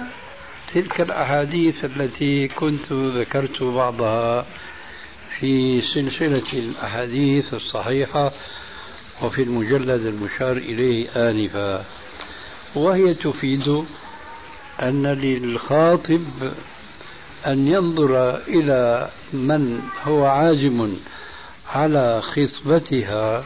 [0.73, 4.45] تلك الأحاديث التي كنت ذكرت بعضها
[5.39, 8.31] في سلسلة الأحاديث الصحيحة
[9.21, 11.85] وفي المجلد المشار إليه آنفا.
[12.75, 13.85] وهي تفيد
[14.81, 16.53] أن للخاطب
[17.47, 20.93] أن ينظر إلى من هو عازم
[21.69, 23.43] على خطبتها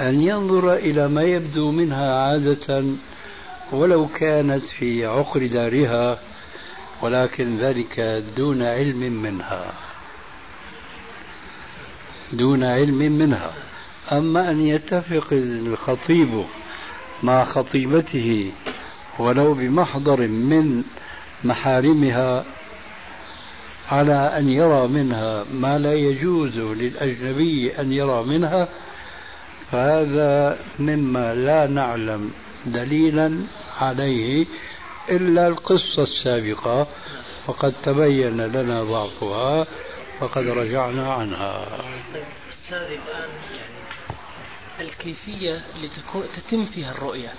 [0.00, 2.84] أن ينظر إلى ما يبدو منها عادة
[3.72, 6.18] ولو كانت في عقر دارها
[7.02, 8.00] ولكن ذلك
[8.36, 9.72] دون علم منها.
[12.32, 13.52] دون علم منها.
[14.12, 16.44] أما أن يتفق الخطيب
[17.22, 18.52] مع خطيبته
[19.18, 20.84] ولو بمحضر من
[21.44, 22.44] محارمها
[23.90, 28.68] على أن يرى منها ما لا يجوز للأجنبي أن يرى منها
[29.72, 32.32] فهذا مما لا نعلم
[32.66, 33.40] دليلا
[33.80, 34.46] عليه
[35.10, 36.86] إلا القصة السابقة
[37.46, 39.66] وقد تبين لنا ضعفها
[40.20, 41.66] فقد رجعنا عنها.
[42.52, 43.78] أستاذ الآن يعني
[44.80, 47.32] الكيفية لتكون تتم فيها الرؤية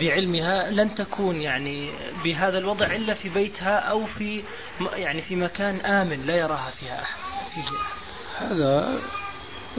[0.00, 1.90] بعلمها لن تكون يعني
[2.24, 4.42] بهذا الوضع إلا في بيتها أو في
[4.92, 7.18] يعني في مكان آمن لا يراها فيها أحد.
[7.54, 7.62] فيه.
[8.46, 8.98] هذا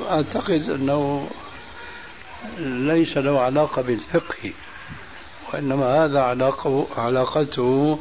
[0.10, 1.30] أعتقد أنه
[2.60, 4.54] ليس له علاقة بالفقه
[5.54, 8.00] وإنما هذا علاقة علاقته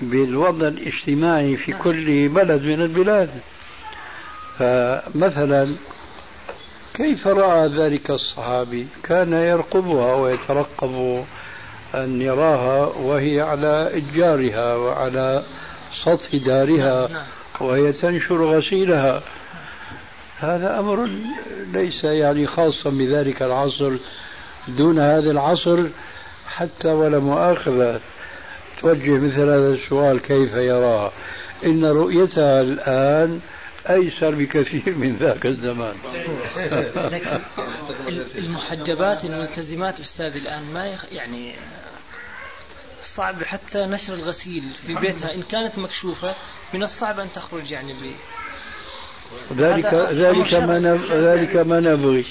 [0.00, 3.30] بالوضع الاجتماعي في كل بلد من البلاد.
[4.58, 5.76] فمثلا
[7.00, 11.24] كيف رأى ذلك الصحابي؟ كان يرقبها ويترقب
[11.94, 15.42] أن يراها وهي على إتجارها وعلى
[16.04, 17.22] سطح دارها نعم.
[17.60, 19.22] وهي تنشر غسيلها.
[20.38, 21.08] هذا أمر
[21.72, 23.92] ليس يعني خاصا بذلك العصر
[24.68, 25.86] دون هذا العصر
[26.48, 28.00] حتى ولا مؤاخذة.
[28.80, 31.12] توجه مثل هذا السؤال كيف يراها؟
[31.64, 33.40] إن رؤيتها الآن
[33.90, 35.94] أيسر بكثير من ذاك الزمان.
[37.14, 37.38] لكن
[38.34, 41.54] المحجبات الملتزمات أستاذ الآن ما يخ يعني
[43.04, 45.34] صعب حتى نشر الغسيل في بيتها.
[45.34, 46.34] إن كانت مكشوفة
[46.74, 47.96] من الصعب أن تخرج يعني ب
[49.56, 52.24] ذلك ذلك ما نب- ذلك ما نبغي.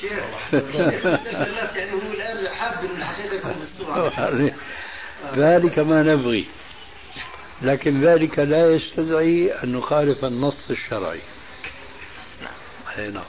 [0.54, 4.12] يعني هو الان حاب ان الحقيقة يكون مستور
[5.36, 6.46] ذلك ما نبغي.
[7.62, 11.20] لكن ذلك لا يستدعي أن نخالف النص الشرعي.
[12.97, 13.23] أي نعم.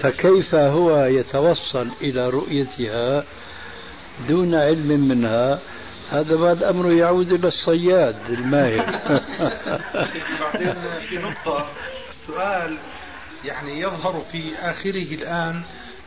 [0.00, 3.24] فكيف هو يتوصل إلى رؤيتها
[4.28, 5.58] دون علم منها؟
[6.10, 9.00] هذا بعد أمره يعود إلى الصياد الماهر.
[10.40, 10.74] بعدين
[11.08, 11.68] في نقطة
[12.10, 12.78] السؤال
[13.44, 15.62] يعني يظهر في آخره الآن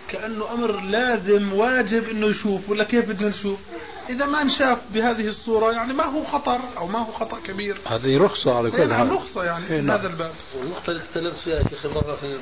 [0.10, 3.62] كأنه أمر لازم واجب أنه يشوف ولا كيف بدنا نشوف؟
[4.10, 7.78] إذا ما انشاف بهذه الصورة يعني ما هو خطر أو ما هو خطأ كبير.
[7.88, 9.12] هذه رخصة على إيه كل نعم حال.
[9.12, 9.98] رخصة يعني إيه من نعم.
[9.98, 10.32] هذا الباب.
[10.60, 12.38] والنقطة اللي تكلمت فيها شيخ مرة في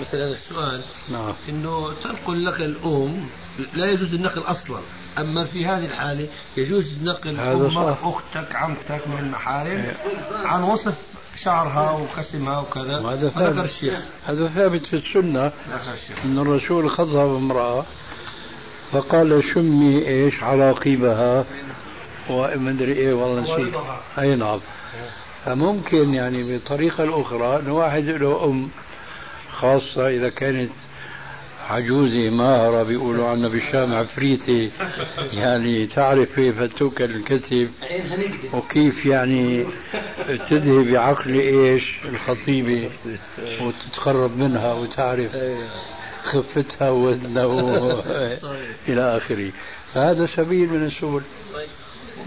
[0.00, 0.80] مثل هذا السؤال
[1.12, 1.32] نعم.
[1.48, 3.26] إنه تنقل لك الأم
[3.74, 4.78] لا يجوز النقل أصلا.
[5.18, 7.98] أما في هذه الحالة يجوز نقل هذا أمك صح.
[8.02, 9.92] أختك عمتك من المحارم
[10.44, 10.94] عن وصف
[11.36, 12.98] شعرها وقسمها وكذا.
[12.98, 13.64] وهذا وذكر ثابت.
[13.64, 14.04] الشيخ.
[14.26, 16.16] هذا ثابت في الشيخ.
[16.24, 17.86] أن الرسول خطب امرأة
[18.92, 21.44] فقال شمي إيش عراقيبها
[22.30, 23.74] ومدري إيه والله نسيت.
[24.18, 24.60] أي نعم.
[25.44, 28.68] فممكن يعني بطريقة الأخرى أن واحد له أم
[29.60, 30.70] خاصة إذا كانت
[31.70, 34.70] عجوزة ماهرة بيقولوا عنها بالشام عفريتة
[35.32, 39.66] يعني تعرف كيف توكل الكتف عينها نقدر وكيف يعني
[40.50, 42.90] تذهب بعقل إيش الخطيبة
[43.60, 45.36] وتتقرب منها وتعرف
[46.24, 48.02] خفتها ووزنها
[48.88, 49.52] إلى آخره.
[49.94, 51.22] فهذا سبيل من السبل.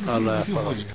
[0.07, 0.85] الله يحفظك.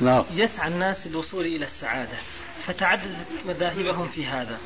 [0.00, 0.24] نعم.
[0.34, 2.18] يسعى الناس للوصول إلى السعادة
[2.66, 4.58] فتعددت مذاهبهم في هذا.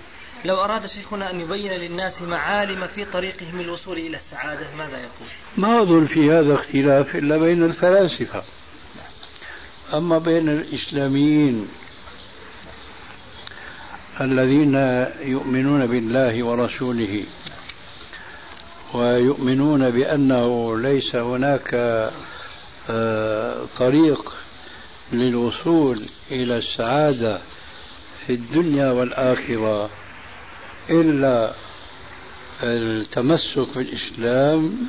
[0.45, 5.82] لو أراد شيخنا أن يبين للناس معالم في طريقهم للوصول إلى السعادة ماذا يقول؟ ما
[5.82, 8.43] أظن في هذا اختلاف إلا بين الفلاسفة
[9.95, 11.68] أما بين الإسلاميين
[14.20, 14.74] الذين
[15.20, 17.24] يؤمنون بالله ورسوله
[18.95, 21.74] ويؤمنون بأنه ليس هناك
[22.91, 24.36] آه، طريق
[25.12, 27.41] للوصول إلى السعادة
[28.26, 29.91] في الدنيا والآخرة
[30.91, 31.53] إلا
[32.62, 34.88] التمسك بالإسلام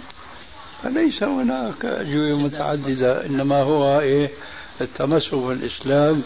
[0.83, 4.29] فليس هناك أجوبة متعددة إنما هو إيه؟
[4.81, 6.23] التمسك بالإسلام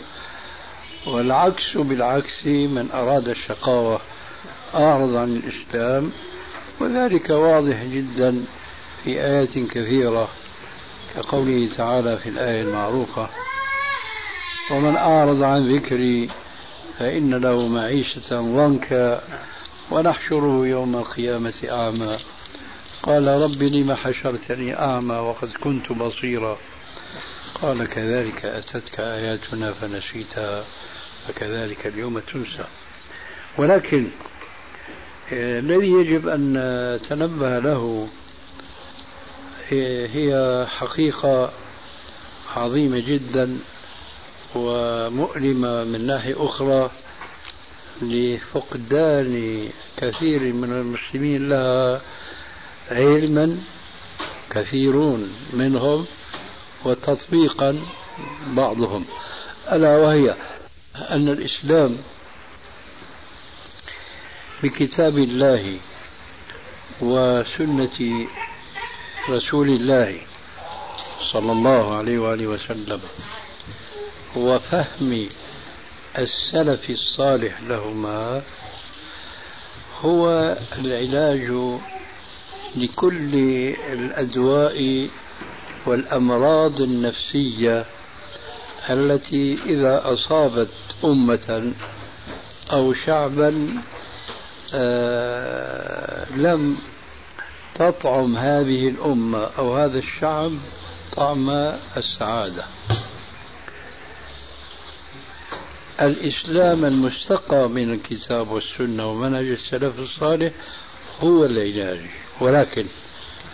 [1.07, 3.99] والعكس بالعكس من أراد الشقاوة
[4.75, 6.11] أعرض عن الإسلام
[6.79, 8.43] وذلك واضح جدا
[9.03, 10.27] في آيات كثيرة
[11.15, 13.29] كقوله تعالى في الآية المعروفة
[14.71, 16.29] ومن أعرض عن ذكري
[16.99, 19.21] فإن له معيشة ضنكا
[19.91, 22.17] ونحشره يوم القيامة أعمى
[23.03, 26.57] قال رب لم حشرتني أعمى وقد كنت بصيرا.
[27.61, 30.63] قال كذلك أتتك آياتنا فنسيتها
[31.27, 32.65] فكذلك اليوم تنسى.
[33.57, 34.07] ولكن
[35.33, 36.53] آه، الذي يجب أن
[36.95, 38.07] نتنبه له
[39.69, 41.51] هي حقيقة
[42.55, 43.57] عظيمة جدا
[44.55, 46.91] ومؤلمة من ناحية أخرى.
[48.01, 49.67] لفقدان
[49.97, 52.01] كثير من المسلمين لها
[52.91, 53.57] علما
[54.51, 56.05] كثيرون منهم
[56.85, 57.79] وتطبيقا
[58.47, 59.05] بعضهم.
[59.71, 60.35] ألا وهي
[60.95, 61.97] أن الإسلام
[64.63, 65.77] بكتاب الله
[67.01, 68.27] وسنة
[69.29, 70.21] رسول الله
[71.31, 73.01] صلى الله عليه وآله وسلم
[74.35, 75.29] وفهم
[76.17, 78.41] السلف الصالح لهما
[80.01, 81.51] هو العلاج
[82.75, 83.35] لكل
[83.93, 85.09] الأدواء
[85.85, 87.85] والأمراض النفسية
[88.89, 90.69] التي إذا أصابت
[91.05, 91.73] أمة
[92.71, 93.67] أو شعبا
[94.73, 96.77] آه لم
[97.75, 100.51] تطعم هذه الأمة أو هذا الشعب
[101.15, 101.49] طعم
[101.97, 102.63] السعادة.
[106.01, 110.51] الإسلام المستقى من الكتاب والسنة ومنهج السلف الصالح
[111.19, 111.99] هو العلاج.
[112.41, 112.85] ولكن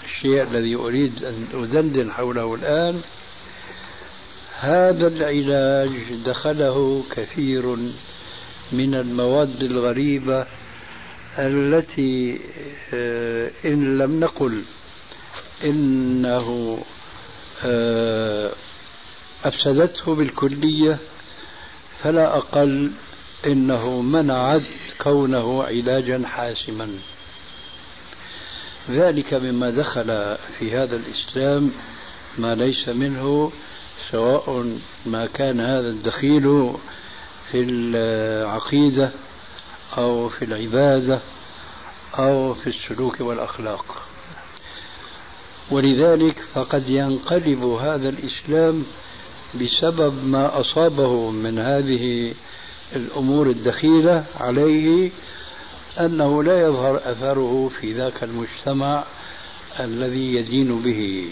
[0.06, 3.02] الشيء الذي أريد أن أدندن حوله الآن
[4.60, 5.92] هذا العلاج
[6.26, 7.78] دخله كثير
[8.72, 10.46] من المواد الغريبة
[11.40, 12.40] التي
[12.94, 14.64] آه، إن لم نقل
[15.64, 16.80] إنه
[17.66, 18.52] آه،
[19.44, 20.98] أفسدته بالكلية
[22.04, 22.92] فلا أقل
[23.46, 24.62] إنه منعت
[25.02, 26.90] كونه علاجا حاسما.
[28.90, 31.72] ذلك مما دخل في هذا الإسلام
[32.38, 33.52] ما ليس منه
[34.12, 36.74] سواء ما كان هذا الدخيل
[37.52, 39.12] في العقيدة
[39.98, 41.20] أو في العبادة
[42.20, 44.02] أو في السلوك والأخلاق.
[45.72, 48.86] ولذلك فقد ينقلب هذا الإسلام
[49.56, 52.34] بسبب ما أصابه من هذه
[52.96, 55.10] الأمور الدخيلة عليه
[56.00, 59.04] أنه لا يظهر أثره في ذاك المجتمع
[59.80, 61.28] الذي يدين به.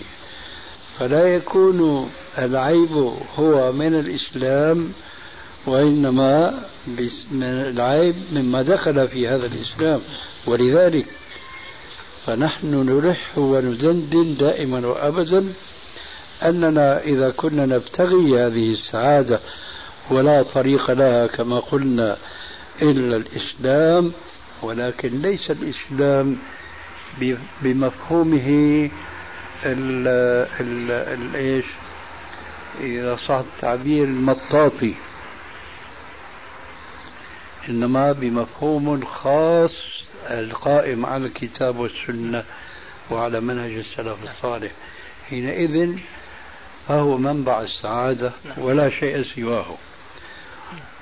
[0.99, 2.91] فلا يكون العيب
[3.39, 4.91] هو من الإسلام
[5.65, 6.63] وإنما
[7.31, 10.01] من العيب مما دخل في هذا الإسلام.
[10.47, 11.05] ولذلك
[12.25, 15.53] فنحن نلح وندندن دائما وأبدا
[16.43, 19.39] أننا إذا كنا نبتغي هذه السعادة
[20.11, 22.17] ولا طريق لها كما قلنا
[22.81, 24.11] إلا الإسلام
[24.61, 26.37] ولكن ليس الإسلام
[27.61, 28.89] بمفهومه
[29.65, 30.07] ال
[30.59, 31.65] ال ال إيش؟
[32.81, 34.93] إذا صح التعبير المطاطي.
[37.69, 39.73] إنما بمفهوم خاص
[40.29, 42.43] القائم على الكتاب والسنة
[43.11, 44.71] وعلى منهج السلف الصالح.
[45.29, 45.97] حينئذ
[46.89, 49.65] فهو منبع السعادة ولا شيء سواه.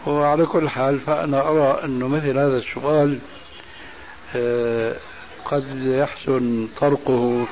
[0.07, 3.19] وعلى كل حال فأنا أرى أنه مثل هذا السؤال
[4.35, 4.95] آه،
[5.45, 7.47] قد يحسن طرقه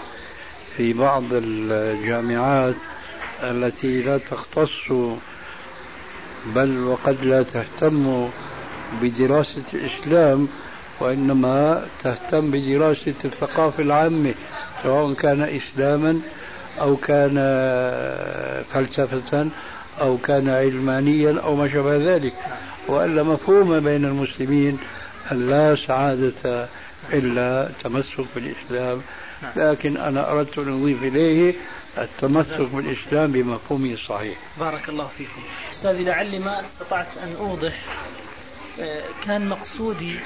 [0.77, 2.75] في بعض الجامعات
[3.43, 4.91] التي لا تختص
[6.45, 8.29] بل وقد لا تهتم
[9.01, 10.47] بدراسة الإسلام
[10.99, 14.33] وإنما تهتم بدراسة الثقافة العامة
[14.83, 16.21] سواء كان إسلاما
[16.81, 17.35] أو كان
[18.73, 19.47] فلسفة
[20.01, 22.33] أو كان علمانيا أو ما شابه ذلك.
[22.87, 24.77] وإلا مفهوم بين المسلمين
[25.31, 26.67] أن لا سعادة
[27.13, 29.01] إلا تمسك بالإسلام.
[29.55, 31.53] لكن أنا أردت أن أضيف إليه
[31.97, 34.37] التمسك بالإسلام بمفهومه الصحيح.
[34.59, 35.41] بارك الله فيكم.
[35.71, 37.73] أستاذي لعلي ما استطعت أن أوضح
[38.79, 40.19] آه، كان مقصودي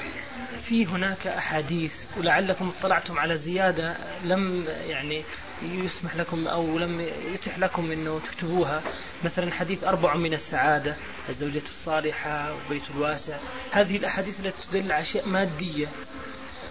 [0.68, 5.24] في هناك أحاديث ولعلكم اطلعتم على زيادة لم يعني
[5.62, 7.00] يسمح لكم أو لم
[7.34, 8.82] يتح لكم أنه تكتبوها.
[9.24, 10.96] مثلا حديث أربع من السعادة
[11.28, 13.36] الزوجة الصالحة وبيت الواسع.
[13.70, 15.88] هذه الأحاديث التي تدل على أشياء مادية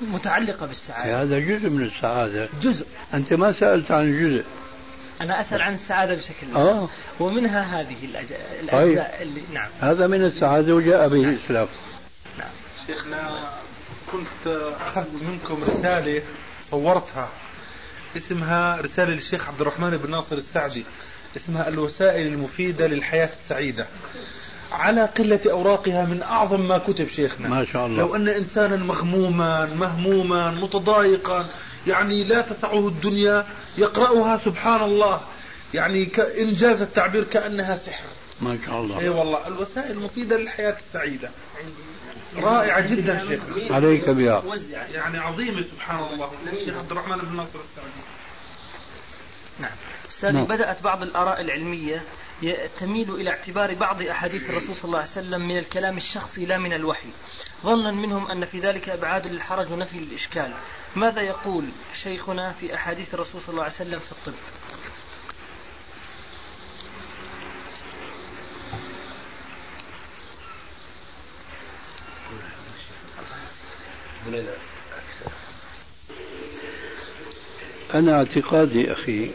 [0.01, 1.21] متعلقة بالسعادة.
[1.21, 2.49] هذا جزء من السعادة.
[2.61, 2.85] جزء.
[3.13, 4.45] أنت ما سألت عن الجزء
[5.21, 6.89] أنا أسأل عن السعادة بشكل عام آه.
[7.19, 8.29] ومنها هذه الأج-
[8.71, 8.87] طيب.
[8.87, 9.69] الأجزاء اللي نعم.
[9.81, 11.67] هذا من السعادة وجاء به الإسلام.
[12.37, 12.49] نعم.
[12.87, 13.49] شيخنا
[14.11, 14.47] كنت
[14.87, 16.21] أخذت منكم رسالة
[16.71, 17.29] صورتها.
[18.17, 20.83] اسمها رسالة للشيخ عبد الرحمن بن ناصر السعدي.
[21.37, 23.87] اسمها الوسائل المفيدة للحياة السعيدة.
[24.71, 27.49] على قلة أوراقها من أعظم ما كتب شيخنا.
[27.49, 27.97] ما شاء الله.
[27.97, 31.49] لو أن إنسانا مغموما مهموما متضايقا
[31.87, 33.45] يعني لا تسعه الدنيا
[33.77, 35.21] يقرأها سبحان الله.
[35.73, 38.05] يعني ك- إنجاز التعبير كأنها سحر.
[38.41, 38.99] ما شاء الله.
[38.99, 41.31] إي والله الوسائل المفيدة للحياة السعيدة.
[42.35, 44.43] رائعة جدا شيخنا عليك بها
[44.93, 46.31] يعني عظيمة سبحان الله.
[46.53, 47.89] الشيخ عبد الرحمن بن ناصر السعدي
[49.59, 49.71] نعم.
[50.09, 50.45] أستاذ نعم.
[50.45, 52.03] بدأت بعض الآراء العلمية
[52.79, 56.73] تميل إلى اعتبار بعض أحاديث الرسول صلى الله عليه وسلم من الكلام الشخصي لا من
[56.73, 57.09] الوحي.
[57.63, 60.53] ظنا منهم أن في ذلك إبعاد للحرج ونفي للإشكال
[60.95, 64.33] ماذا يقول شيخنا في أحاديث الرسول صلى الله عليه وسلم في الطب؟
[77.93, 79.31] أنا اعتقادي أخي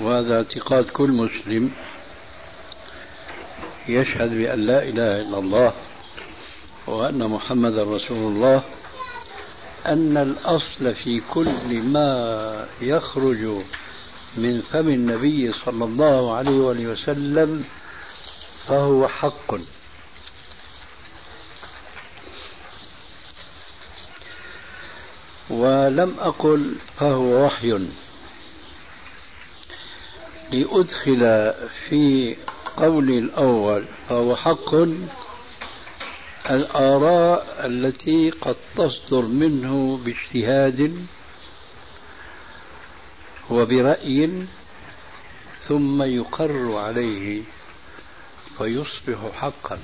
[0.00, 1.70] وهذا اعتقاد كل مسلم
[3.88, 5.72] يشهد بأن لا إله إلا الله
[6.86, 8.62] وأن محمد رسول الله
[9.86, 13.62] أن الأصل في كل ما يخرج
[14.36, 17.64] من فم النبي صلى الله عليه وسلم
[18.68, 19.54] فهو حق.
[25.52, 27.88] ولم أقل فهو وحي.
[30.52, 31.52] لأدخل
[31.88, 32.36] في
[32.76, 34.74] قولي الأول فهو حق.
[36.50, 41.06] الآراء التي قد تصدر منه باجتهاد
[43.50, 44.46] وبرأي
[45.68, 47.42] ثم يقر عليه
[48.58, 49.78] فيصبح حقا.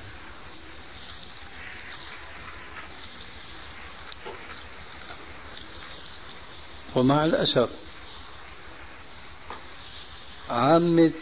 [6.94, 7.68] ومع الأسف
[10.50, 11.12] عامة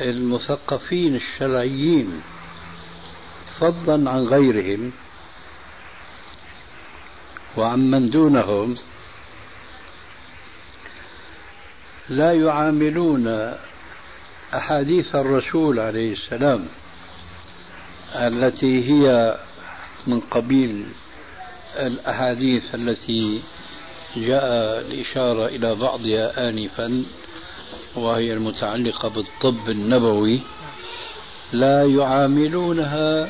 [0.00, 2.22] المثقفين الشرعيين
[3.60, 4.92] فضلا عن غيرهم
[7.56, 8.74] وعمن دونهم
[12.08, 13.54] لا يعاملون
[14.54, 16.68] أحاديث الرسول عليه السلام
[18.14, 19.38] التي هي
[20.06, 20.86] من قبيل
[21.76, 23.42] الأحاديث التي
[24.16, 27.04] جاء الإشارة إلى بعضها آنفا
[27.96, 30.40] وهي المتعلقة بالطب النبوي
[31.52, 33.28] لا يعاملونها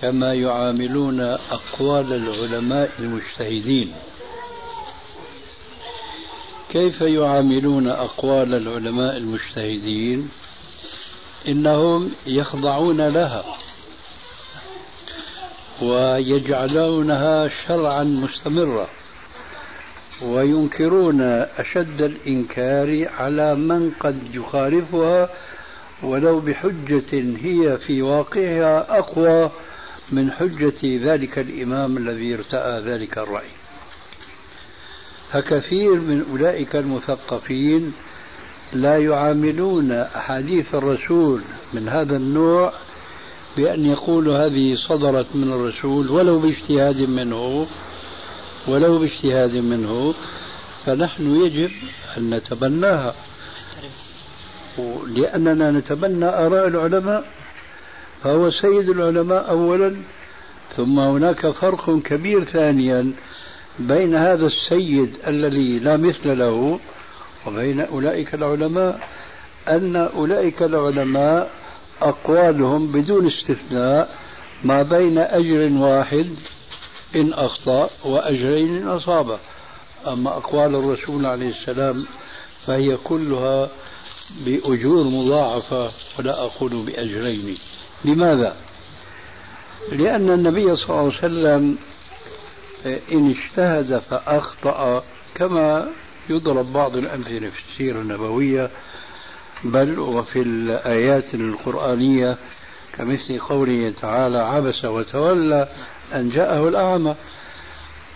[0.00, 3.94] كما يعاملون أقوال العلماء المجتهدين.
[6.70, 10.30] كيف يعاملون أقوال العلماء المجتهدين؟
[11.48, 13.44] إنهم يخضعون لها.
[15.82, 18.88] ويجعلونها شرعا مستمرا
[20.22, 21.20] وينكرون
[21.58, 25.28] أشد الإنكار على من قد يخالفها
[26.02, 29.50] ولو بحجة هي في واقعها أقوى
[30.12, 33.50] من حجة ذلك الإمام الذي ارتأى ذلك الرأي.
[35.32, 37.92] فكثير من أولئك المثقفين
[38.72, 42.72] لا يعاملون أحاديث الرسول من هذا النوع
[43.56, 47.66] بأن يقولوا هذه صدرت من الرسول ولو باجتهاد منه
[48.68, 50.14] ولو باجتهاد منه
[50.84, 51.70] فنحن يجب
[52.16, 53.14] أن نتبناها.
[55.06, 57.24] لأننا نتبنى آراء العلماء
[58.22, 59.96] فهو سيد العلماء أولا
[60.76, 63.12] ثم هناك فرق كبير ثانيا
[63.78, 66.80] بين هذا السيد الذي لا مثل له
[67.46, 69.08] وبين أولئك العلماء
[69.68, 71.50] أن أولئك العلماء
[72.02, 74.14] أقوالهم بدون استثناء
[74.64, 76.30] ما بين أجر واحد
[77.16, 79.38] إن أخطأ وأجرين إن أصاب
[80.06, 82.06] أما أقوال الرسول عليه السلام
[82.66, 83.68] فهي كلها
[84.46, 87.58] بأجور مضاعفة ولا أقول بأجرين
[88.04, 88.56] لماذا؟
[89.92, 91.78] لأن النبي صلى الله عليه وسلم
[93.12, 95.88] إن اجتهد فأخطأ كما
[96.30, 98.70] يضرب بعض الأمثلة في السيرة النبوية
[99.64, 102.36] بل وفي الآيات القرآنية
[102.92, 105.68] كمثل قوله تعالى عبس وتولى
[106.14, 107.14] أن جاءه الأعمى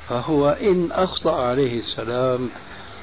[0.09, 2.49] فهو إن أخطأ عليه السلام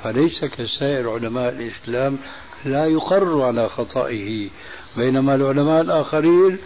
[0.04, 2.18] فليس كسائر علماء الإسلام
[2.66, 4.50] لا يقر على خطئه
[4.98, 6.58] بينما العلماء الآخرين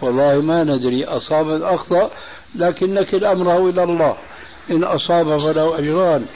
[0.00, 2.10] والله ما ندري أصاب أخطأ
[2.54, 4.16] لكن نكل أمره إلى الله
[4.70, 6.26] إن أصاب فله أجران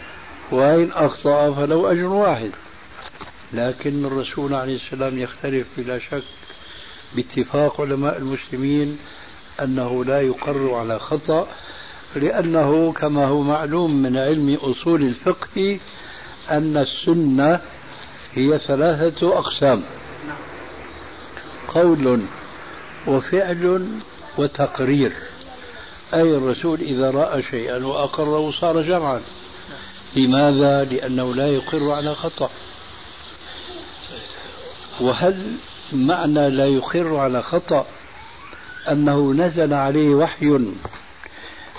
[0.52, 2.50] وإن أخطأ فله أجر واحد.
[3.54, 6.22] لكن الرسول عليه السلام يختلف بلا شك
[7.16, 8.98] باتفاق علماء المسلمين
[9.62, 11.48] أنه لا يقر على خطأ
[12.16, 15.78] لأنه كما هو معلوم من علم أصول الفقه
[16.50, 17.60] أن السنة
[18.34, 19.82] هي ثلاثة أقسام.
[21.68, 22.22] قول
[23.06, 23.88] وفعل
[24.38, 25.12] وتقرير.
[26.14, 29.20] أي الرسول إذا رأى شيئا وأقره صار جمعا.
[30.16, 32.50] لماذا؟ لأنه لا يقر على خطأ.
[35.00, 35.56] وهل
[35.92, 37.86] معنى لا يقر على خطأ
[38.90, 40.58] أنه نزل عليه وحي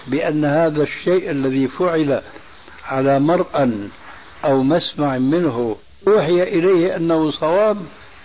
[0.08, 2.22] بأن هذا الشيء الذي فعل
[2.86, 3.90] على مرأى
[4.46, 5.76] أو مسمع منه
[6.08, 7.78] أوحي إليه أنه صواب؟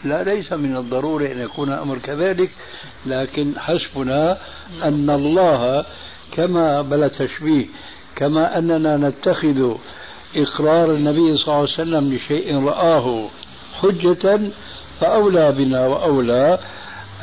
[0.05, 2.51] لا ليس من الضروري أن يكون الأمر كذلك
[3.07, 4.39] لكن حسبنا
[4.83, 5.85] أن الله
[6.33, 7.67] كما بلا تشبيه
[8.17, 9.75] كما أننا نتخذ
[10.37, 13.29] إقرار النبي صلى الله عليه وسلم لشيء رآه
[13.81, 14.41] حجة
[15.01, 16.59] فأولى بنا وأولى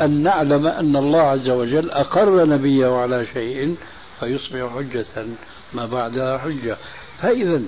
[0.01, 3.75] أن نعلم أن الله عز وجل أقر نبيه على شيء
[4.19, 5.25] فيصبح حجة
[5.73, 6.77] ما بعدها حجة.
[7.21, 7.61] فإذا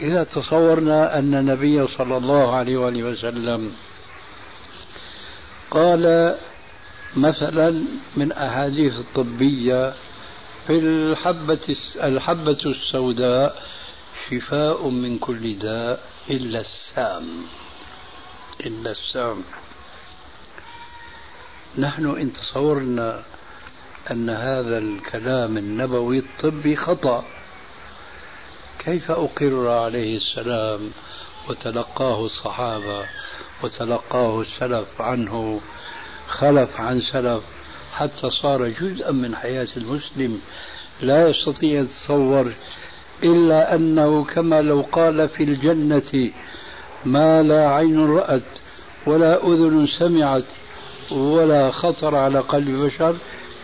[0.00, 3.72] إذا تصورنا أن النبي صلى الله عليه وآله وسلم
[5.70, 6.36] قال
[7.16, 7.84] مثلا
[8.16, 9.92] من أحاديث الطبية
[10.66, 13.62] في الحبة الحبة السوداء
[14.30, 16.00] شفاء من كل داء
[16.30, 17.24] إلا السام.
[18.60, 19.42] إلا السام.
[21.78, 23.22] نحن إن تصورنا
[24.10, 27.24] أن هذا الكلام النبوي الطبي خطأ.
[28.78, 30.90] كيف أقر عليه السلام
[31.48, 33.06] وتلقاه الصحابة
[33.62, 35.60] وتلقاه السلف عنه
[36.28, 37.42] خلف عن سلف
[37.92, 40.40] حتى صار جزءا من حياة المسلم
[41.00, 42.52] لا يستطيع يتصور
[43.22, 46.30] إلا أنه كما لو قال في الجنة
[47.04, 48.42] ما لا عين رأت
[49.06, 50.44] ولا أذن سمعت
[51.10, 53.16] ولا خطر على قلب بشر.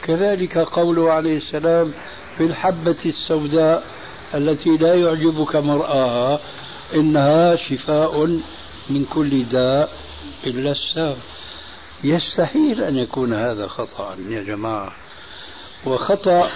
[0.05, 1.93] كذلك قوله عليه السلام
[2.39, 3.85] في الحبة السوداء
[4.35, 6.41] التي لا يعجبك مرآها
[6.95, 8.41] إنها شفاء
[8.91, 9.93] من كل داء
[10.47, 11.17] إلا السام
[12.05, 14.93] يستحيل أن يكون هذا خطأ يا جماعة.
[15.87, 16.51] وخطأ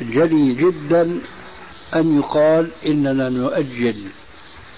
[0.00, 1.20] جلي جدا
[1.94, 3.96] أن يقال إننا نؤجل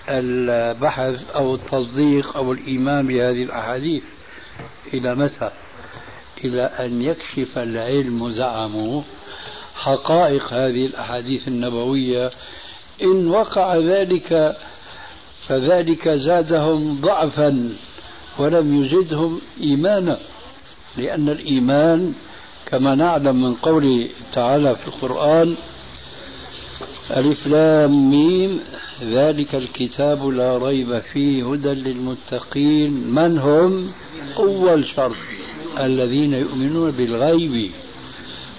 [0.08, 4.02] البحث أو التصديق أو الإيمان بهذه الأحاديث
[4.94, 5.50] إلى متى؟
[6.44, 9.02] إلى أن يكشف العلم زعموا
[9.74, 12.30] حقائق هذه الأحاديث النبوية
[13.02, 14.56] إن وقع ذلك
[15.48, 17.72] فذلك زادهم ضعفا
[18.38, 20.18] ولم يزدهم إيمانا
[20.96, 22.14] لأن الإيمان
[22.66, 25.56] كما نعلم من قوله تعالى في القرآن
[27.10, 28.60] ألف لام ميم.
[29.02, 32.90] ذلك الكتاب لا ريب فيه هدى للمتقين.
[32.90, 33.92] من هم؟
[34.36, 35.16] أول شرط
[35.80, 37.70] الذين يؤمنون بالغيب.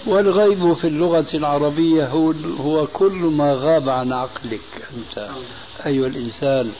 [0.07, 4.61] والغيب في اللغة العربية هو, هو كل ما غاب عن عقلك
[4.97, 5.29] أنت
[5.85, 6.71] أيها الإنسان.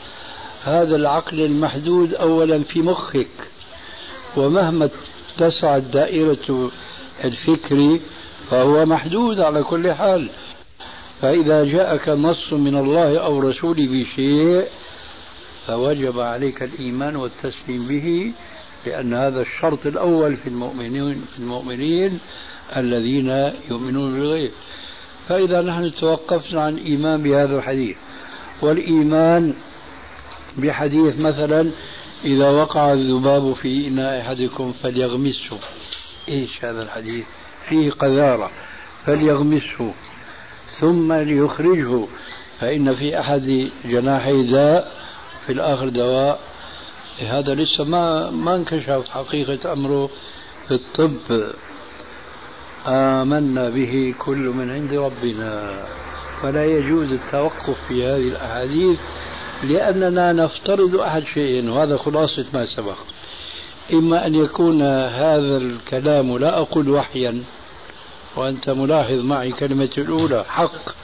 [0.64, 3.28] هذا العقل المحدود أولا في مخك.
[4.38, 4.90] ومهما
[5.38, 6.72] تسع دائرة
[7.24, 8.00] الفكر
[8.50, 10.30] فهو محدود على كل حال.
[11.24, 14.68] فإذا جاءك نص من الله أو رسوله بشيء
[15.68, 18.32] فوجب عليك الإيمان والتسليم به
[18.86, 22.20] لأن هذا الشرط الأول في المؤمنين في المؤمنين
[22.76, 23.30] الذين
[23.72, 24.52] يؤمنون بالغيب.
[25.28, 27.98] فإذا نحن توقفنا عن الإيمان بهذا الحديث
[28.62, 29.54] والإيمان
[30.58, 31.72] بحديث مثلا
[32.26, 35.60] إذا وقع الذباب في إناء أحدكم فليغمسه.
[36.30, 37.26] إيش هذا الحديث؟
[37.70, 38.52] فيه قذارة.
[39.06, 39.94] فليغمسه.
[40.80, 42.06] ثم ليخرجه.
[42.60, 44.92] فإن في أحد جناحي داء
[45.46, 46.40] في الآخر دواء.
[47.20, 50.10] هذا لسه ما ما انكشف حقيقة أمره
[50.68, 51.44] في الطب.
[52.88, 55.86] آمنا به كل من عند ربنا.
[56.42, 59.00] فلا يجوز التوقف في هذه الأحاديث
[59.64, 62.98] لأننا نفترض أحد شيئين وهذا خلاصة ما سبق.
[63.94, 67.44] إما أن يكون هذا الكلام لا أقول وحيا
[68.36, 70.96] وأنت ملاحظ معي كلمة الأولى حق.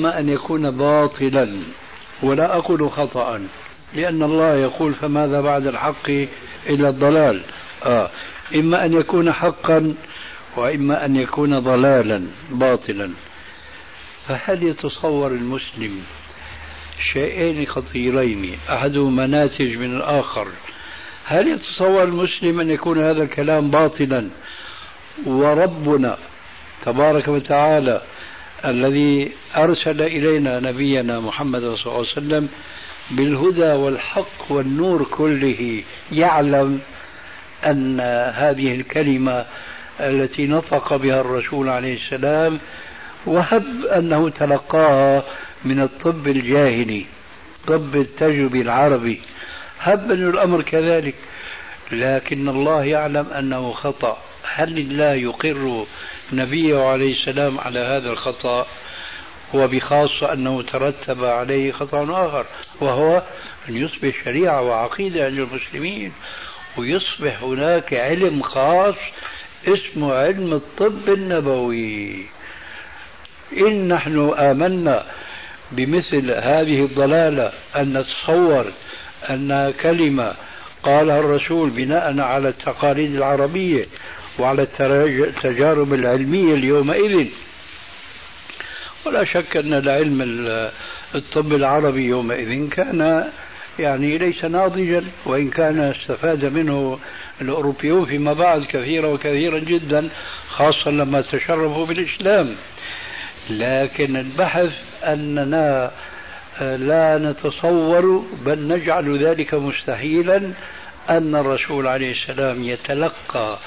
[0.00, 1.62] إما أن يكون باطلا
[2.22, 3.40] ولا أقول خطأ
[3.94, 6.10] لأن الله يقول فماذا بعد الحق
[6.66, 7.42] إلا الضلال.
[7.84, 8.10] آه.
[8.54, 9.94] إما أن يكون حقا
[10.56, 13.10] وإما أن يكون ضلالا باطلا.
[14.28, 16.02] فهل يتصور المسلم
[17.12, 20.48] شيئين خطيرين أحدهما ناتج من الآخر؟
[21.24, 24.30] هل يتصور المسلم أن يكون هذا الكلام باطلا؟
[25.24, 26.18] وربنا
[26.84, 28.02] تبارك وتعالى
[28.64, 32.48] الذي أرسل إلينا نبينا محمد صلى الله عليه وسلم
[33.10, 36.80] بالهدى والحق والنور كله يعلم
[37.66, 38.00] أن
[38.34, 39.44] هذه الكلمة
[40.00, 42.58] التي نطق بها الرسول عليه السلام
[43.26, 45.22] وهب أنه تلقاها
[45.64, 47.06] من الطب الجاهلي
[47.66, 49.20] طب التجربي العربي.
[49.80, 51.14] هب أن الأمر كذلك
[51.92, 54.18] لكن الله يعلم أنه خطأ.
[54.54, 55.86] هل الله يقر
[56.32, 58.66] نبيه عليه السلام على هذا الخطأ؟
[59.54, 62.46] وبخاصة أنه ترتب عليه خطأ آخر
[62.80, 63.22] وهو
[63.68, 66.12] أن يصبح شريعة وعقيدة عند المسلمين
[66.76, 68.94] ويصبح هناك علم خاص
[69.68, 72.26] اسمه علم الطب النبوي.
[73.56, 75.04] إن نحن آمنا
[75.72, 78.72] بمثل هذه الضلالة أن نتصور
[79.30, 80.34] أن كلمة
[80.82, 83.84] قالها الرسول بناء على التقاليد العربية
[84.38, 87.28] وعلى التجارب العلمية اليومئذ.
[89.06, 90.22] ولا شك أن العلم
[91.14, 93.30] الطب العربي يومئذ كان
[93.78, 96.98] يعني ليس ناضجا وإن كان استفاد منه
[97.40, 100.08] الأوروبيون فيما بعد كثيرا وكثيرا جدا
[100.48, 102.56] خاصة لما تشرفوا بالإسلام.
[103.50, 104.72] لكن البحث
[105.04, 105.90] أننا
[106.60, 110.52] لا نتصور بل نجعل ذلك مستحيلا
[111.10, 113.58] أن الرسول عليه السلام يتلقى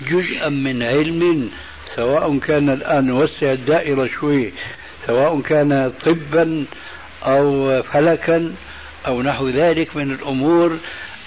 [0.00, 1.50] جزءا من علم
[1.96, 4.52] سواء كان الآن نوسع الدائرة شوي
[5.06, 6.64] سواء كان طبا
[7.22, 8.54] أو فلكا
[9.06, 10.78] أو نحو ذلك من الأمور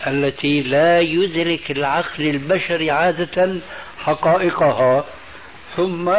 [0.07, 3.55] التي لا يدرك العقل البشري عادة
[3.97, 5.05] حقائقها.
[5.77, 6.11] ثم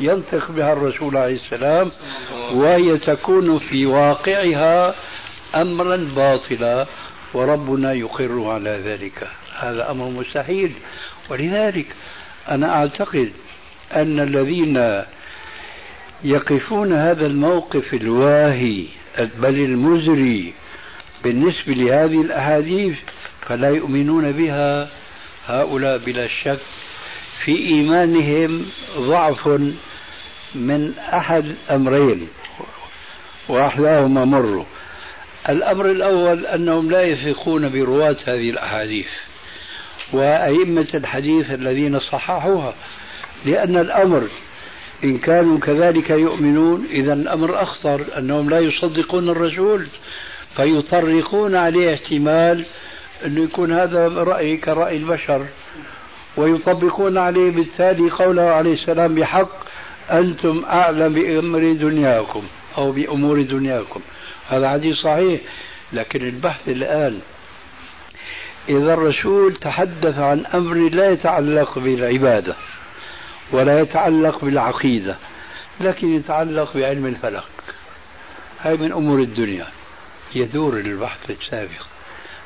[0.00, 1.90] ينطق بها الرسول عليه السلام
[2.52, 4.94] وهي تكون في واقعها
[5.56, 6.86] امرا باطلا
[7.34, 9.28] وربنا يقر على ذلك.
[9.58, 10.72] هذا أمر مستحيل.
[11.28, 11.86] ولذلك
[12.48, 13.32] أنا أعتقد
[13.92, 15.04] أن الذين
[16.24, 18.84] يقفون هذا الموقف الواهي
[19.18, 20.52] بل المزري
[21.24, 22.98] بالنسبة لهذه الأحاديث
[23.40, 24.88] فلا يؤمنون بها.
[25.46, 26.60] هؤلاء بلا شك
[27.44, 28.66] في إيمانهم
[28.98, 29.48] ضعف
[30.54, 32.28] من أحد أمرين.
[33.48, 34.66] وأحلاهما مر
[35.48, 39.06] الأمر الأول أنهم لا يثقون برواة هذه الأحاديث.
[40.12, 42.74] وأئمة الحديث الذين صححوها
[43.44, 44.28] لأن الأمر
[45.04, 49.86] إن كانوا كذلك يؤمنون إذا الأمر أخطر أنهم لا يصدقون الرسول
[50.56, 52.64] فيطرقون عليه احتمال
[53.26, 55.46] أنه يكون هذا رأي كرأي البشر
[56.36, 59.50] ويطبقون عليه بالتالي قوله عليه السلام بحق
[60.10, 62.42] أنتم أعلم بأمر دنياكم
[62.78, 64.00] أو بأمور دنياكم.
[64.48, 65.40] هذا حديث صحيح
[65.92, 67.18] لكن البحث الآن
[68.68, 72.54] إذا الرسول تحدث عن أمر لا يتعلق بالعبادة
[73.52, 75.16] ولا يتعلق بالعقيدة
[75.80, 77.42] لكن يتعلق بعلم الفلك
[78.62, 79.66] هاي من أمور الدنيا.
[80.34, 81.86] يدور البحث السابق.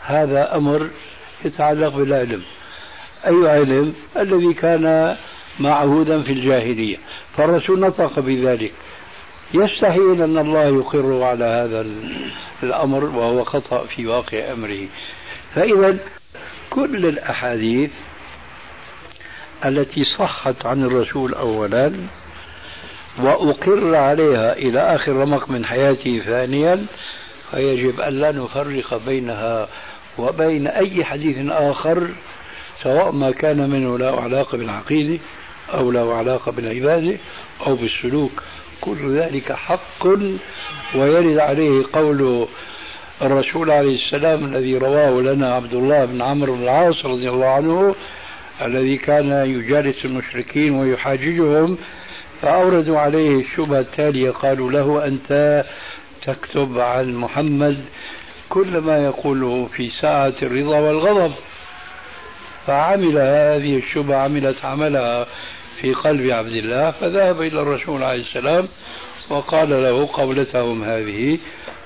[0.02, 0.90] هذا أمر
[1.44, 2.42] يتعلق بالعلم.
[3.26, 5.16] أي علم؟ الذي كان
[5.60, 6.96] معهودا في الجاهلية.
[7.36, 8.72] فالرسول نطق بذلك.
[9.54, 11.86] يستحيل أن الله يقر على هذا
[12.62, 14.86] الأمر وهو خطأ في واقع أمره.
[15.54, 15.96] فإذا
[16.70, 17.90] كل الأحاديث
[19.64, 21.92] التي صحت عن الرسول أولا
[23.18, 26.86] وأقر عليها إلى آخر رمق من حياته ثانيا
[27.50, 29.68] فيجب أن لا نفرق بينها
[30.18, 32.08] وبين أي حديث آخر
[32.82, 35.18] سواء ما كان منه له علاقة بالعقيدة
[35.74, 37.16] أو له علاقة بالعبادة
[37.66, 38.42] أو بالسلوك.
[38.80, 40.06] كل ذلك حق
[40.94, 42.46] ويرد عليه قول
[43.20, 47.94] الرسول عليه السلام الذي رواه لنا عبد الله بن عمرو بن العاص رضي الله عنه
[48.62, 51.78] الذي كان يجالس المشركين ويحاججهم
[52.42, 55.64] فأوردوا عليه الشبهة التالية قالوا له أنت
[56.22, 57.84] تكتب عن محمد
[58.48, 61.32] كل ما يقوله في ساعة الرضا والغضب.
[62.66, 65.26] فعمل هذه الشبهة عملت عملها
[65.80, 68.68] في قلب عبد الله فذهب إلى الرسول عليه السلام
[69.30, 71.38] وقال له قولتهم هذه.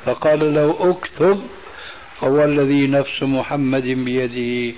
[0.06, 1.42] فقال له اكتب
[2.22, 4.76] هو الذي نفس محمد بيده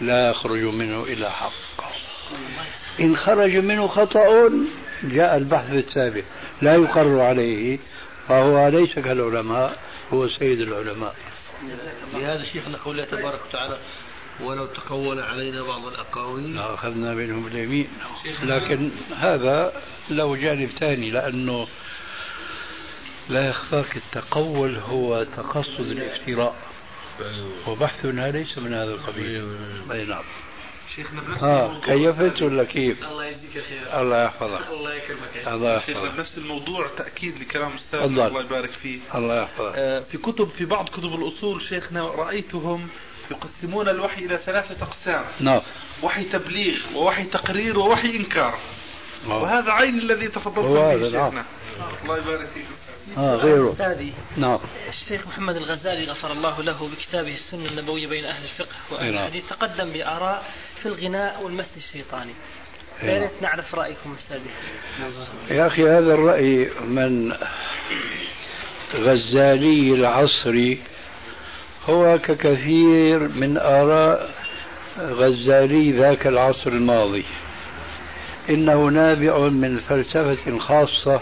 [0.00, 1.84] لا يخرج منه إلا حق
[3.00, 4.50] إن خرج منه خطأ
[5.02, 6.24] جاء البحث السابق
[6.62, 7.78] لا يقر عليه
[8.28, 9.78] فهو ليس كالعلماء
[10.12, 11.14] هو سيد العلماء.
[12.14, 13.76] لهذا شيخنا قوله تبارك وتعالى
[14.40, 17.88] ولو تقول علينا بعض الأقاويل لأخذنا منهم اليمين.
[18.42, 19.72] لكن هذا
[20.10, 21.66] له جانب ثاني لأنه
[23.28, 26.56] لا يخفاك التقول هو تقصد الافتراء.
[27.66, 29.48] وبحثنا ليس من هذا القبيل.
[29.92, 30.24] أي نعم.
[30.96, 32.12] شيخنا بنفس ها الموضوع.
[32.12, 34.00] كيفت ولا كيف؟ الله يجزيك الخير.
[34.00, 34.66] الله يحفظك.
[34.66, 35.36] الله يكرمك.
[35.36, 38.04] يا الله شيخنا يحفظك بنفس الموضوع تأكيد لكلام تفضل.
[38.04, 38.98] الله يبارك فيه.
[39.14, 39.72] الله يحفظك.
[39.76, 42.88] آه، في كتب في بعض كتب الأصول شيخنا رأيتهم
[43.30, 45.24] يقسمون الوحي إلى ثلاثة أقسام.
[45.40, 45.60] نعم.
[46.02, 48.58] وحي تبليغ ووحي تقرير ووحي إنكار.
[49.26, 49.42] آه.
[49.42, 51.44] وهذا عين الذي تفضلتم به نعم.
[52.02, 52.64] الله يبارك فيك.
[53.18, 53.68] آه غيره.
[53.68, 54.58] أستاذي نعم.
[54.88, 59.24] الشيخ محمد الغزالي غفر الله له بكتابه السنة النبوية بين أهل الفقه وأهل نعم.
[59.24, 60.44] الحديث تقدم بآراء
[60.82, 62.32] في الغناء والمس الشيطاني.
[63.02, 63.22] يا نعم.
[63.22, 64.50] ريت نعرف رأيكم أستاذي.
[65.50, 67.32] يا أخي هذا الرأي من
[68.94, 70.76] غزالي العصر
[71.86, 74.30] هو ككثير من آراء
[74.98, 77.24] غزالي ذاك العصر الماضي.
[78.50, 81.20] إنه نابع من فلسفة خاصة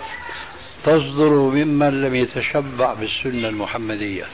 [0.87, 4.25] تصدر ممن لم يتشبع بالسنة المحمدية.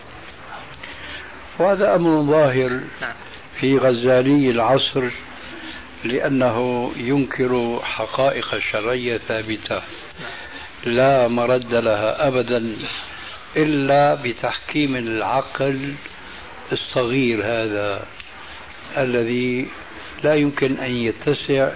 [1.58, 3.12] وهذا أمر ظاهر نعم.
[3.60, 5.10] في غزالي العصر
[6.04, 9.82] لأنه ينكر حقائق شرعية ثابتة.
[10.84, 12.76] لا مرد لها أبدا
[13.56, 15.94] إلا بتحكيم العقل
[16.72, 18.06] الصغير هذا
[18.96, 19.68] الذي
[20.24, 21.70] لا يمكن أن يتسع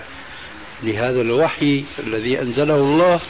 [0.82, 3.20] لهذا الوحي الذي أنزله الله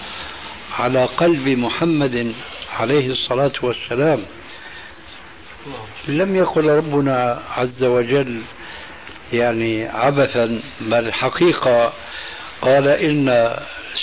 [0.78, 2.34] على قلب محمد
[2.72, 4.24] عليه الصلاة والسلام.
[6.08, 8.42] لم يقل ربنا عز وجل
[9.32, 11.92] يعني عبثا بل حقيقة
[12.62, 13.56] قال إن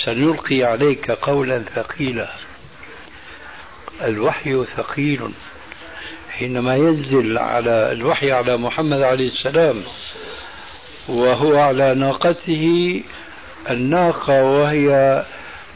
[0.04, 2.28] سنلقي عليك قولا ثقيلا.
[4.04, 5.30] الوحي ثقيل.
[6.30, 9.82] حينما ينزل على الوحي على محمد عليه السلام
[11.08, 13.02] وهو على ناقته
[13.70, 15.24] الناقة وهي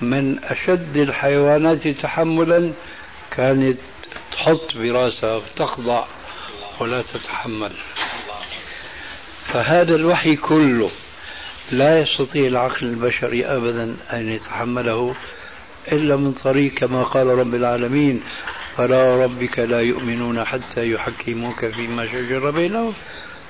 [0.01, 2.73] من أشد الحيوانات تحملا
[3.31, 3.79] كانت
[4.33, 6.05] تحط براسها وتخضع
[6.81, 7.73] ولا تتحمل.
[9.53, 10.91] فهذا الوحي كله
[11.71, 15.15] لا يستطيع العقل البشري أبدا أن يتحمله
[15.93, 18.23] إلا من طريق كما قال رب العالمين
[18.77, 22.95] فلا ربك لا يؤمنون حتى يحكموك فيما شجر بينهم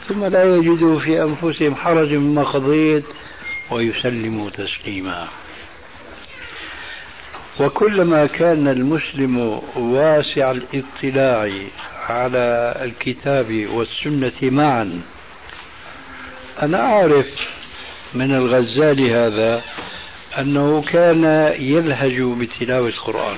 [0.09, 3.05] ثم لا يجدوا في أنفسهم حرج مما قضيت
[3.70, 5.28] ويسلموا تسليما.
[7.61, 11.50] وكلما كان المسلم واسع الاطلاع
[12.09, 15.00] على الكتاب والسنة معا
[16.62, 17.26] أنا أعرف
[18.14, 19.62] من الغزالي هذا
[20.38, 21.24] أنه كان
[21.59, 23.36] يلهج بتلاوة القرآن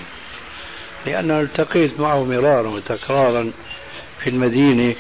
[1.07, 3.53] لأن التقيت معه مرارا وتكرارا
[4.21, 4.95] في المدينة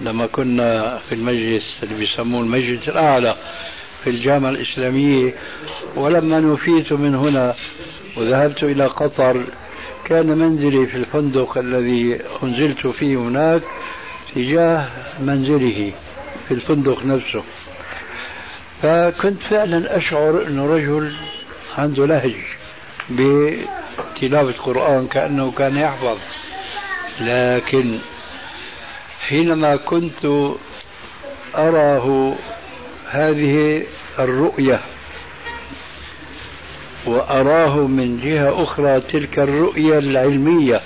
[0.00, 3.36] لما كنا في المجلس اللي بيسموه المجلس الأعلى
[4.04, 5.34] في الجامعة الإسلامية
[5.96, 7.54] ولما نفيت من هنا
[8.18, 9.44] وذهبت إلى قطر.
[10.04, 13.62] كان منزلي في الفندق الذي أنزلت فيه هناك
[14.34, 14.88] تجاه
[15.20, 15.92] منزله
[16.48, 17.42] في الفندق نفسه.
[18.82, 21.12] فكنت فعلا أشعر أنه رجل
[21.78, 22.34] عنده لهج
[23.10, 26.18] بتلاوة القرآن كأنه كان يحفظ.
[27.20, 27.98] لكن
[29.28, 30.24] حينما كنت
[31.54, 32.34] أراه
[33.10, 33.82] هذه
[34.18, 34.80] الرؤية
[37.06, 40.80] وأراه من جهة أخرى تلك الرؤية العلمية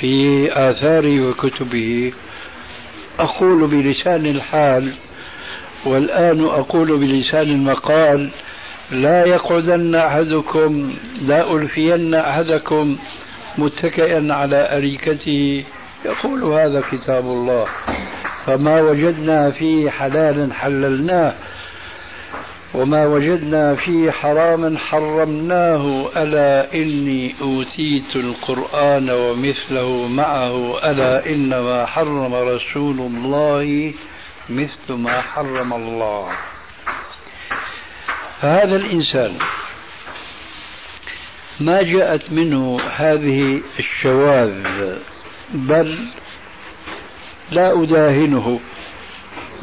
[0.00, 2.12] في آثاره وكتبه.
[3.18, 4.92] أقول بلسان الحال
[5.86, 8.30] والآن أقول بلسان المقال
[8.90, 12.96] لا يقعدن أحدكم لا ألفين أحدكم
[13.58, 15.64] متكئا على أريكته.
[16.04, 17.66] يقول هذا كتاب الله.
[18.46, 21.34] فما وجدنا فيه حلالا حللناه.
[22.74, 32.98] وما وجدنا فيه حراما حرمناه ألا إني أوتيت القرآن ومثله معه ألا إنما حرم رسول
[32.98, 33.94] الله
[34.50, 36.28] مثل ما حرم الله.
[38.40, 39.38] فهذا الإنسان
[41.60, 44.96] ما جاءت منه هذه الشواذ
[45.54, 45.98] بل
[47.50, 48.60] لا أداهنه.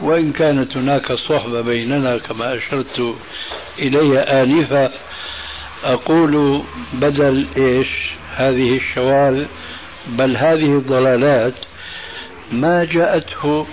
[0.01, 3.15] وإن كانت هناك صحبة بيننا كما أشرت
[3.79, 4.91] إلي آنفا
[5.83, 7.87] أقول بدل إيش؟
[8.35, 9.45] هذه الشواذ
[10.07, 11.53] بل هذه الضلالات
[12.51, 13.67] ما جاءته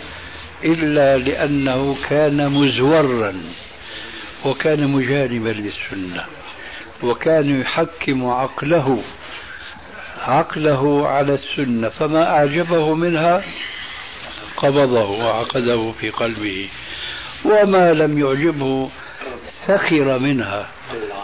[0.64, 3.34] إلا لأنه كان مزورا
[4.44, 6.24] وكان مجانبا للسنة
[7.02, 9.02] وكان يحكم عقله
[10.22, 13.44] عقله على السنة فما أعجبه منها
[14.64, 16.68] قبضه وعقده في قلبه
[17.44, 18.90] وما لم يعجبه
[19.66, 20.68] سخر منها.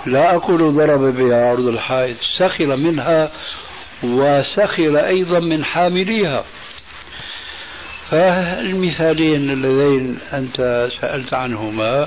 [0.06, 3.30] لا أقول ضرب بها عرض الحائط سخر منها
[4.02, 6.44] وسخر أيضا من حامليها.
[8.10, 12.06] فالمثالين اللذين أنت سألت عنهما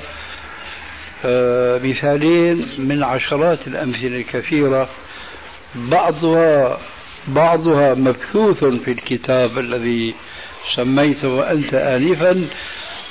[1.84, 4.88] مثالين من عشرات الأمثلة الكثيرة
[5.74, 6.78] بعضها
[7.28, 10.14] بعضها مبثوث في الكتاب الذي
[10.76, 12.48] سميته أنت آنفا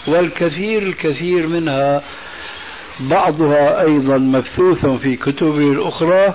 [0.07, 2.03] والكثير الكثير منها
[2.99, 6.33] بعضها أيضا مبثوث في كتبه الأخرى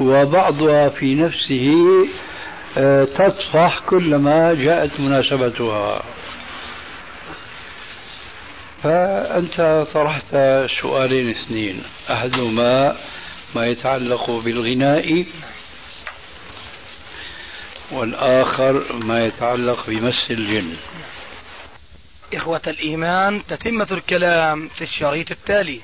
[0.00, 1.74] وبعضها في نفسه
[2.78, 6.02] آه، تطفح كلما جاءت مناسبتها.
[8.82, 10.36] فأنت طرحت
[10.82, 12.96] سؤالين اثنين أحدهما
[13.54, 15.24] ما يتعلق بالغناء
[17.92, 20.76] والآخر ما يتعلق بمس الجن.
[22.34, 25.80] إخوة الإيمان تتمة الكلام في الشريط التالي.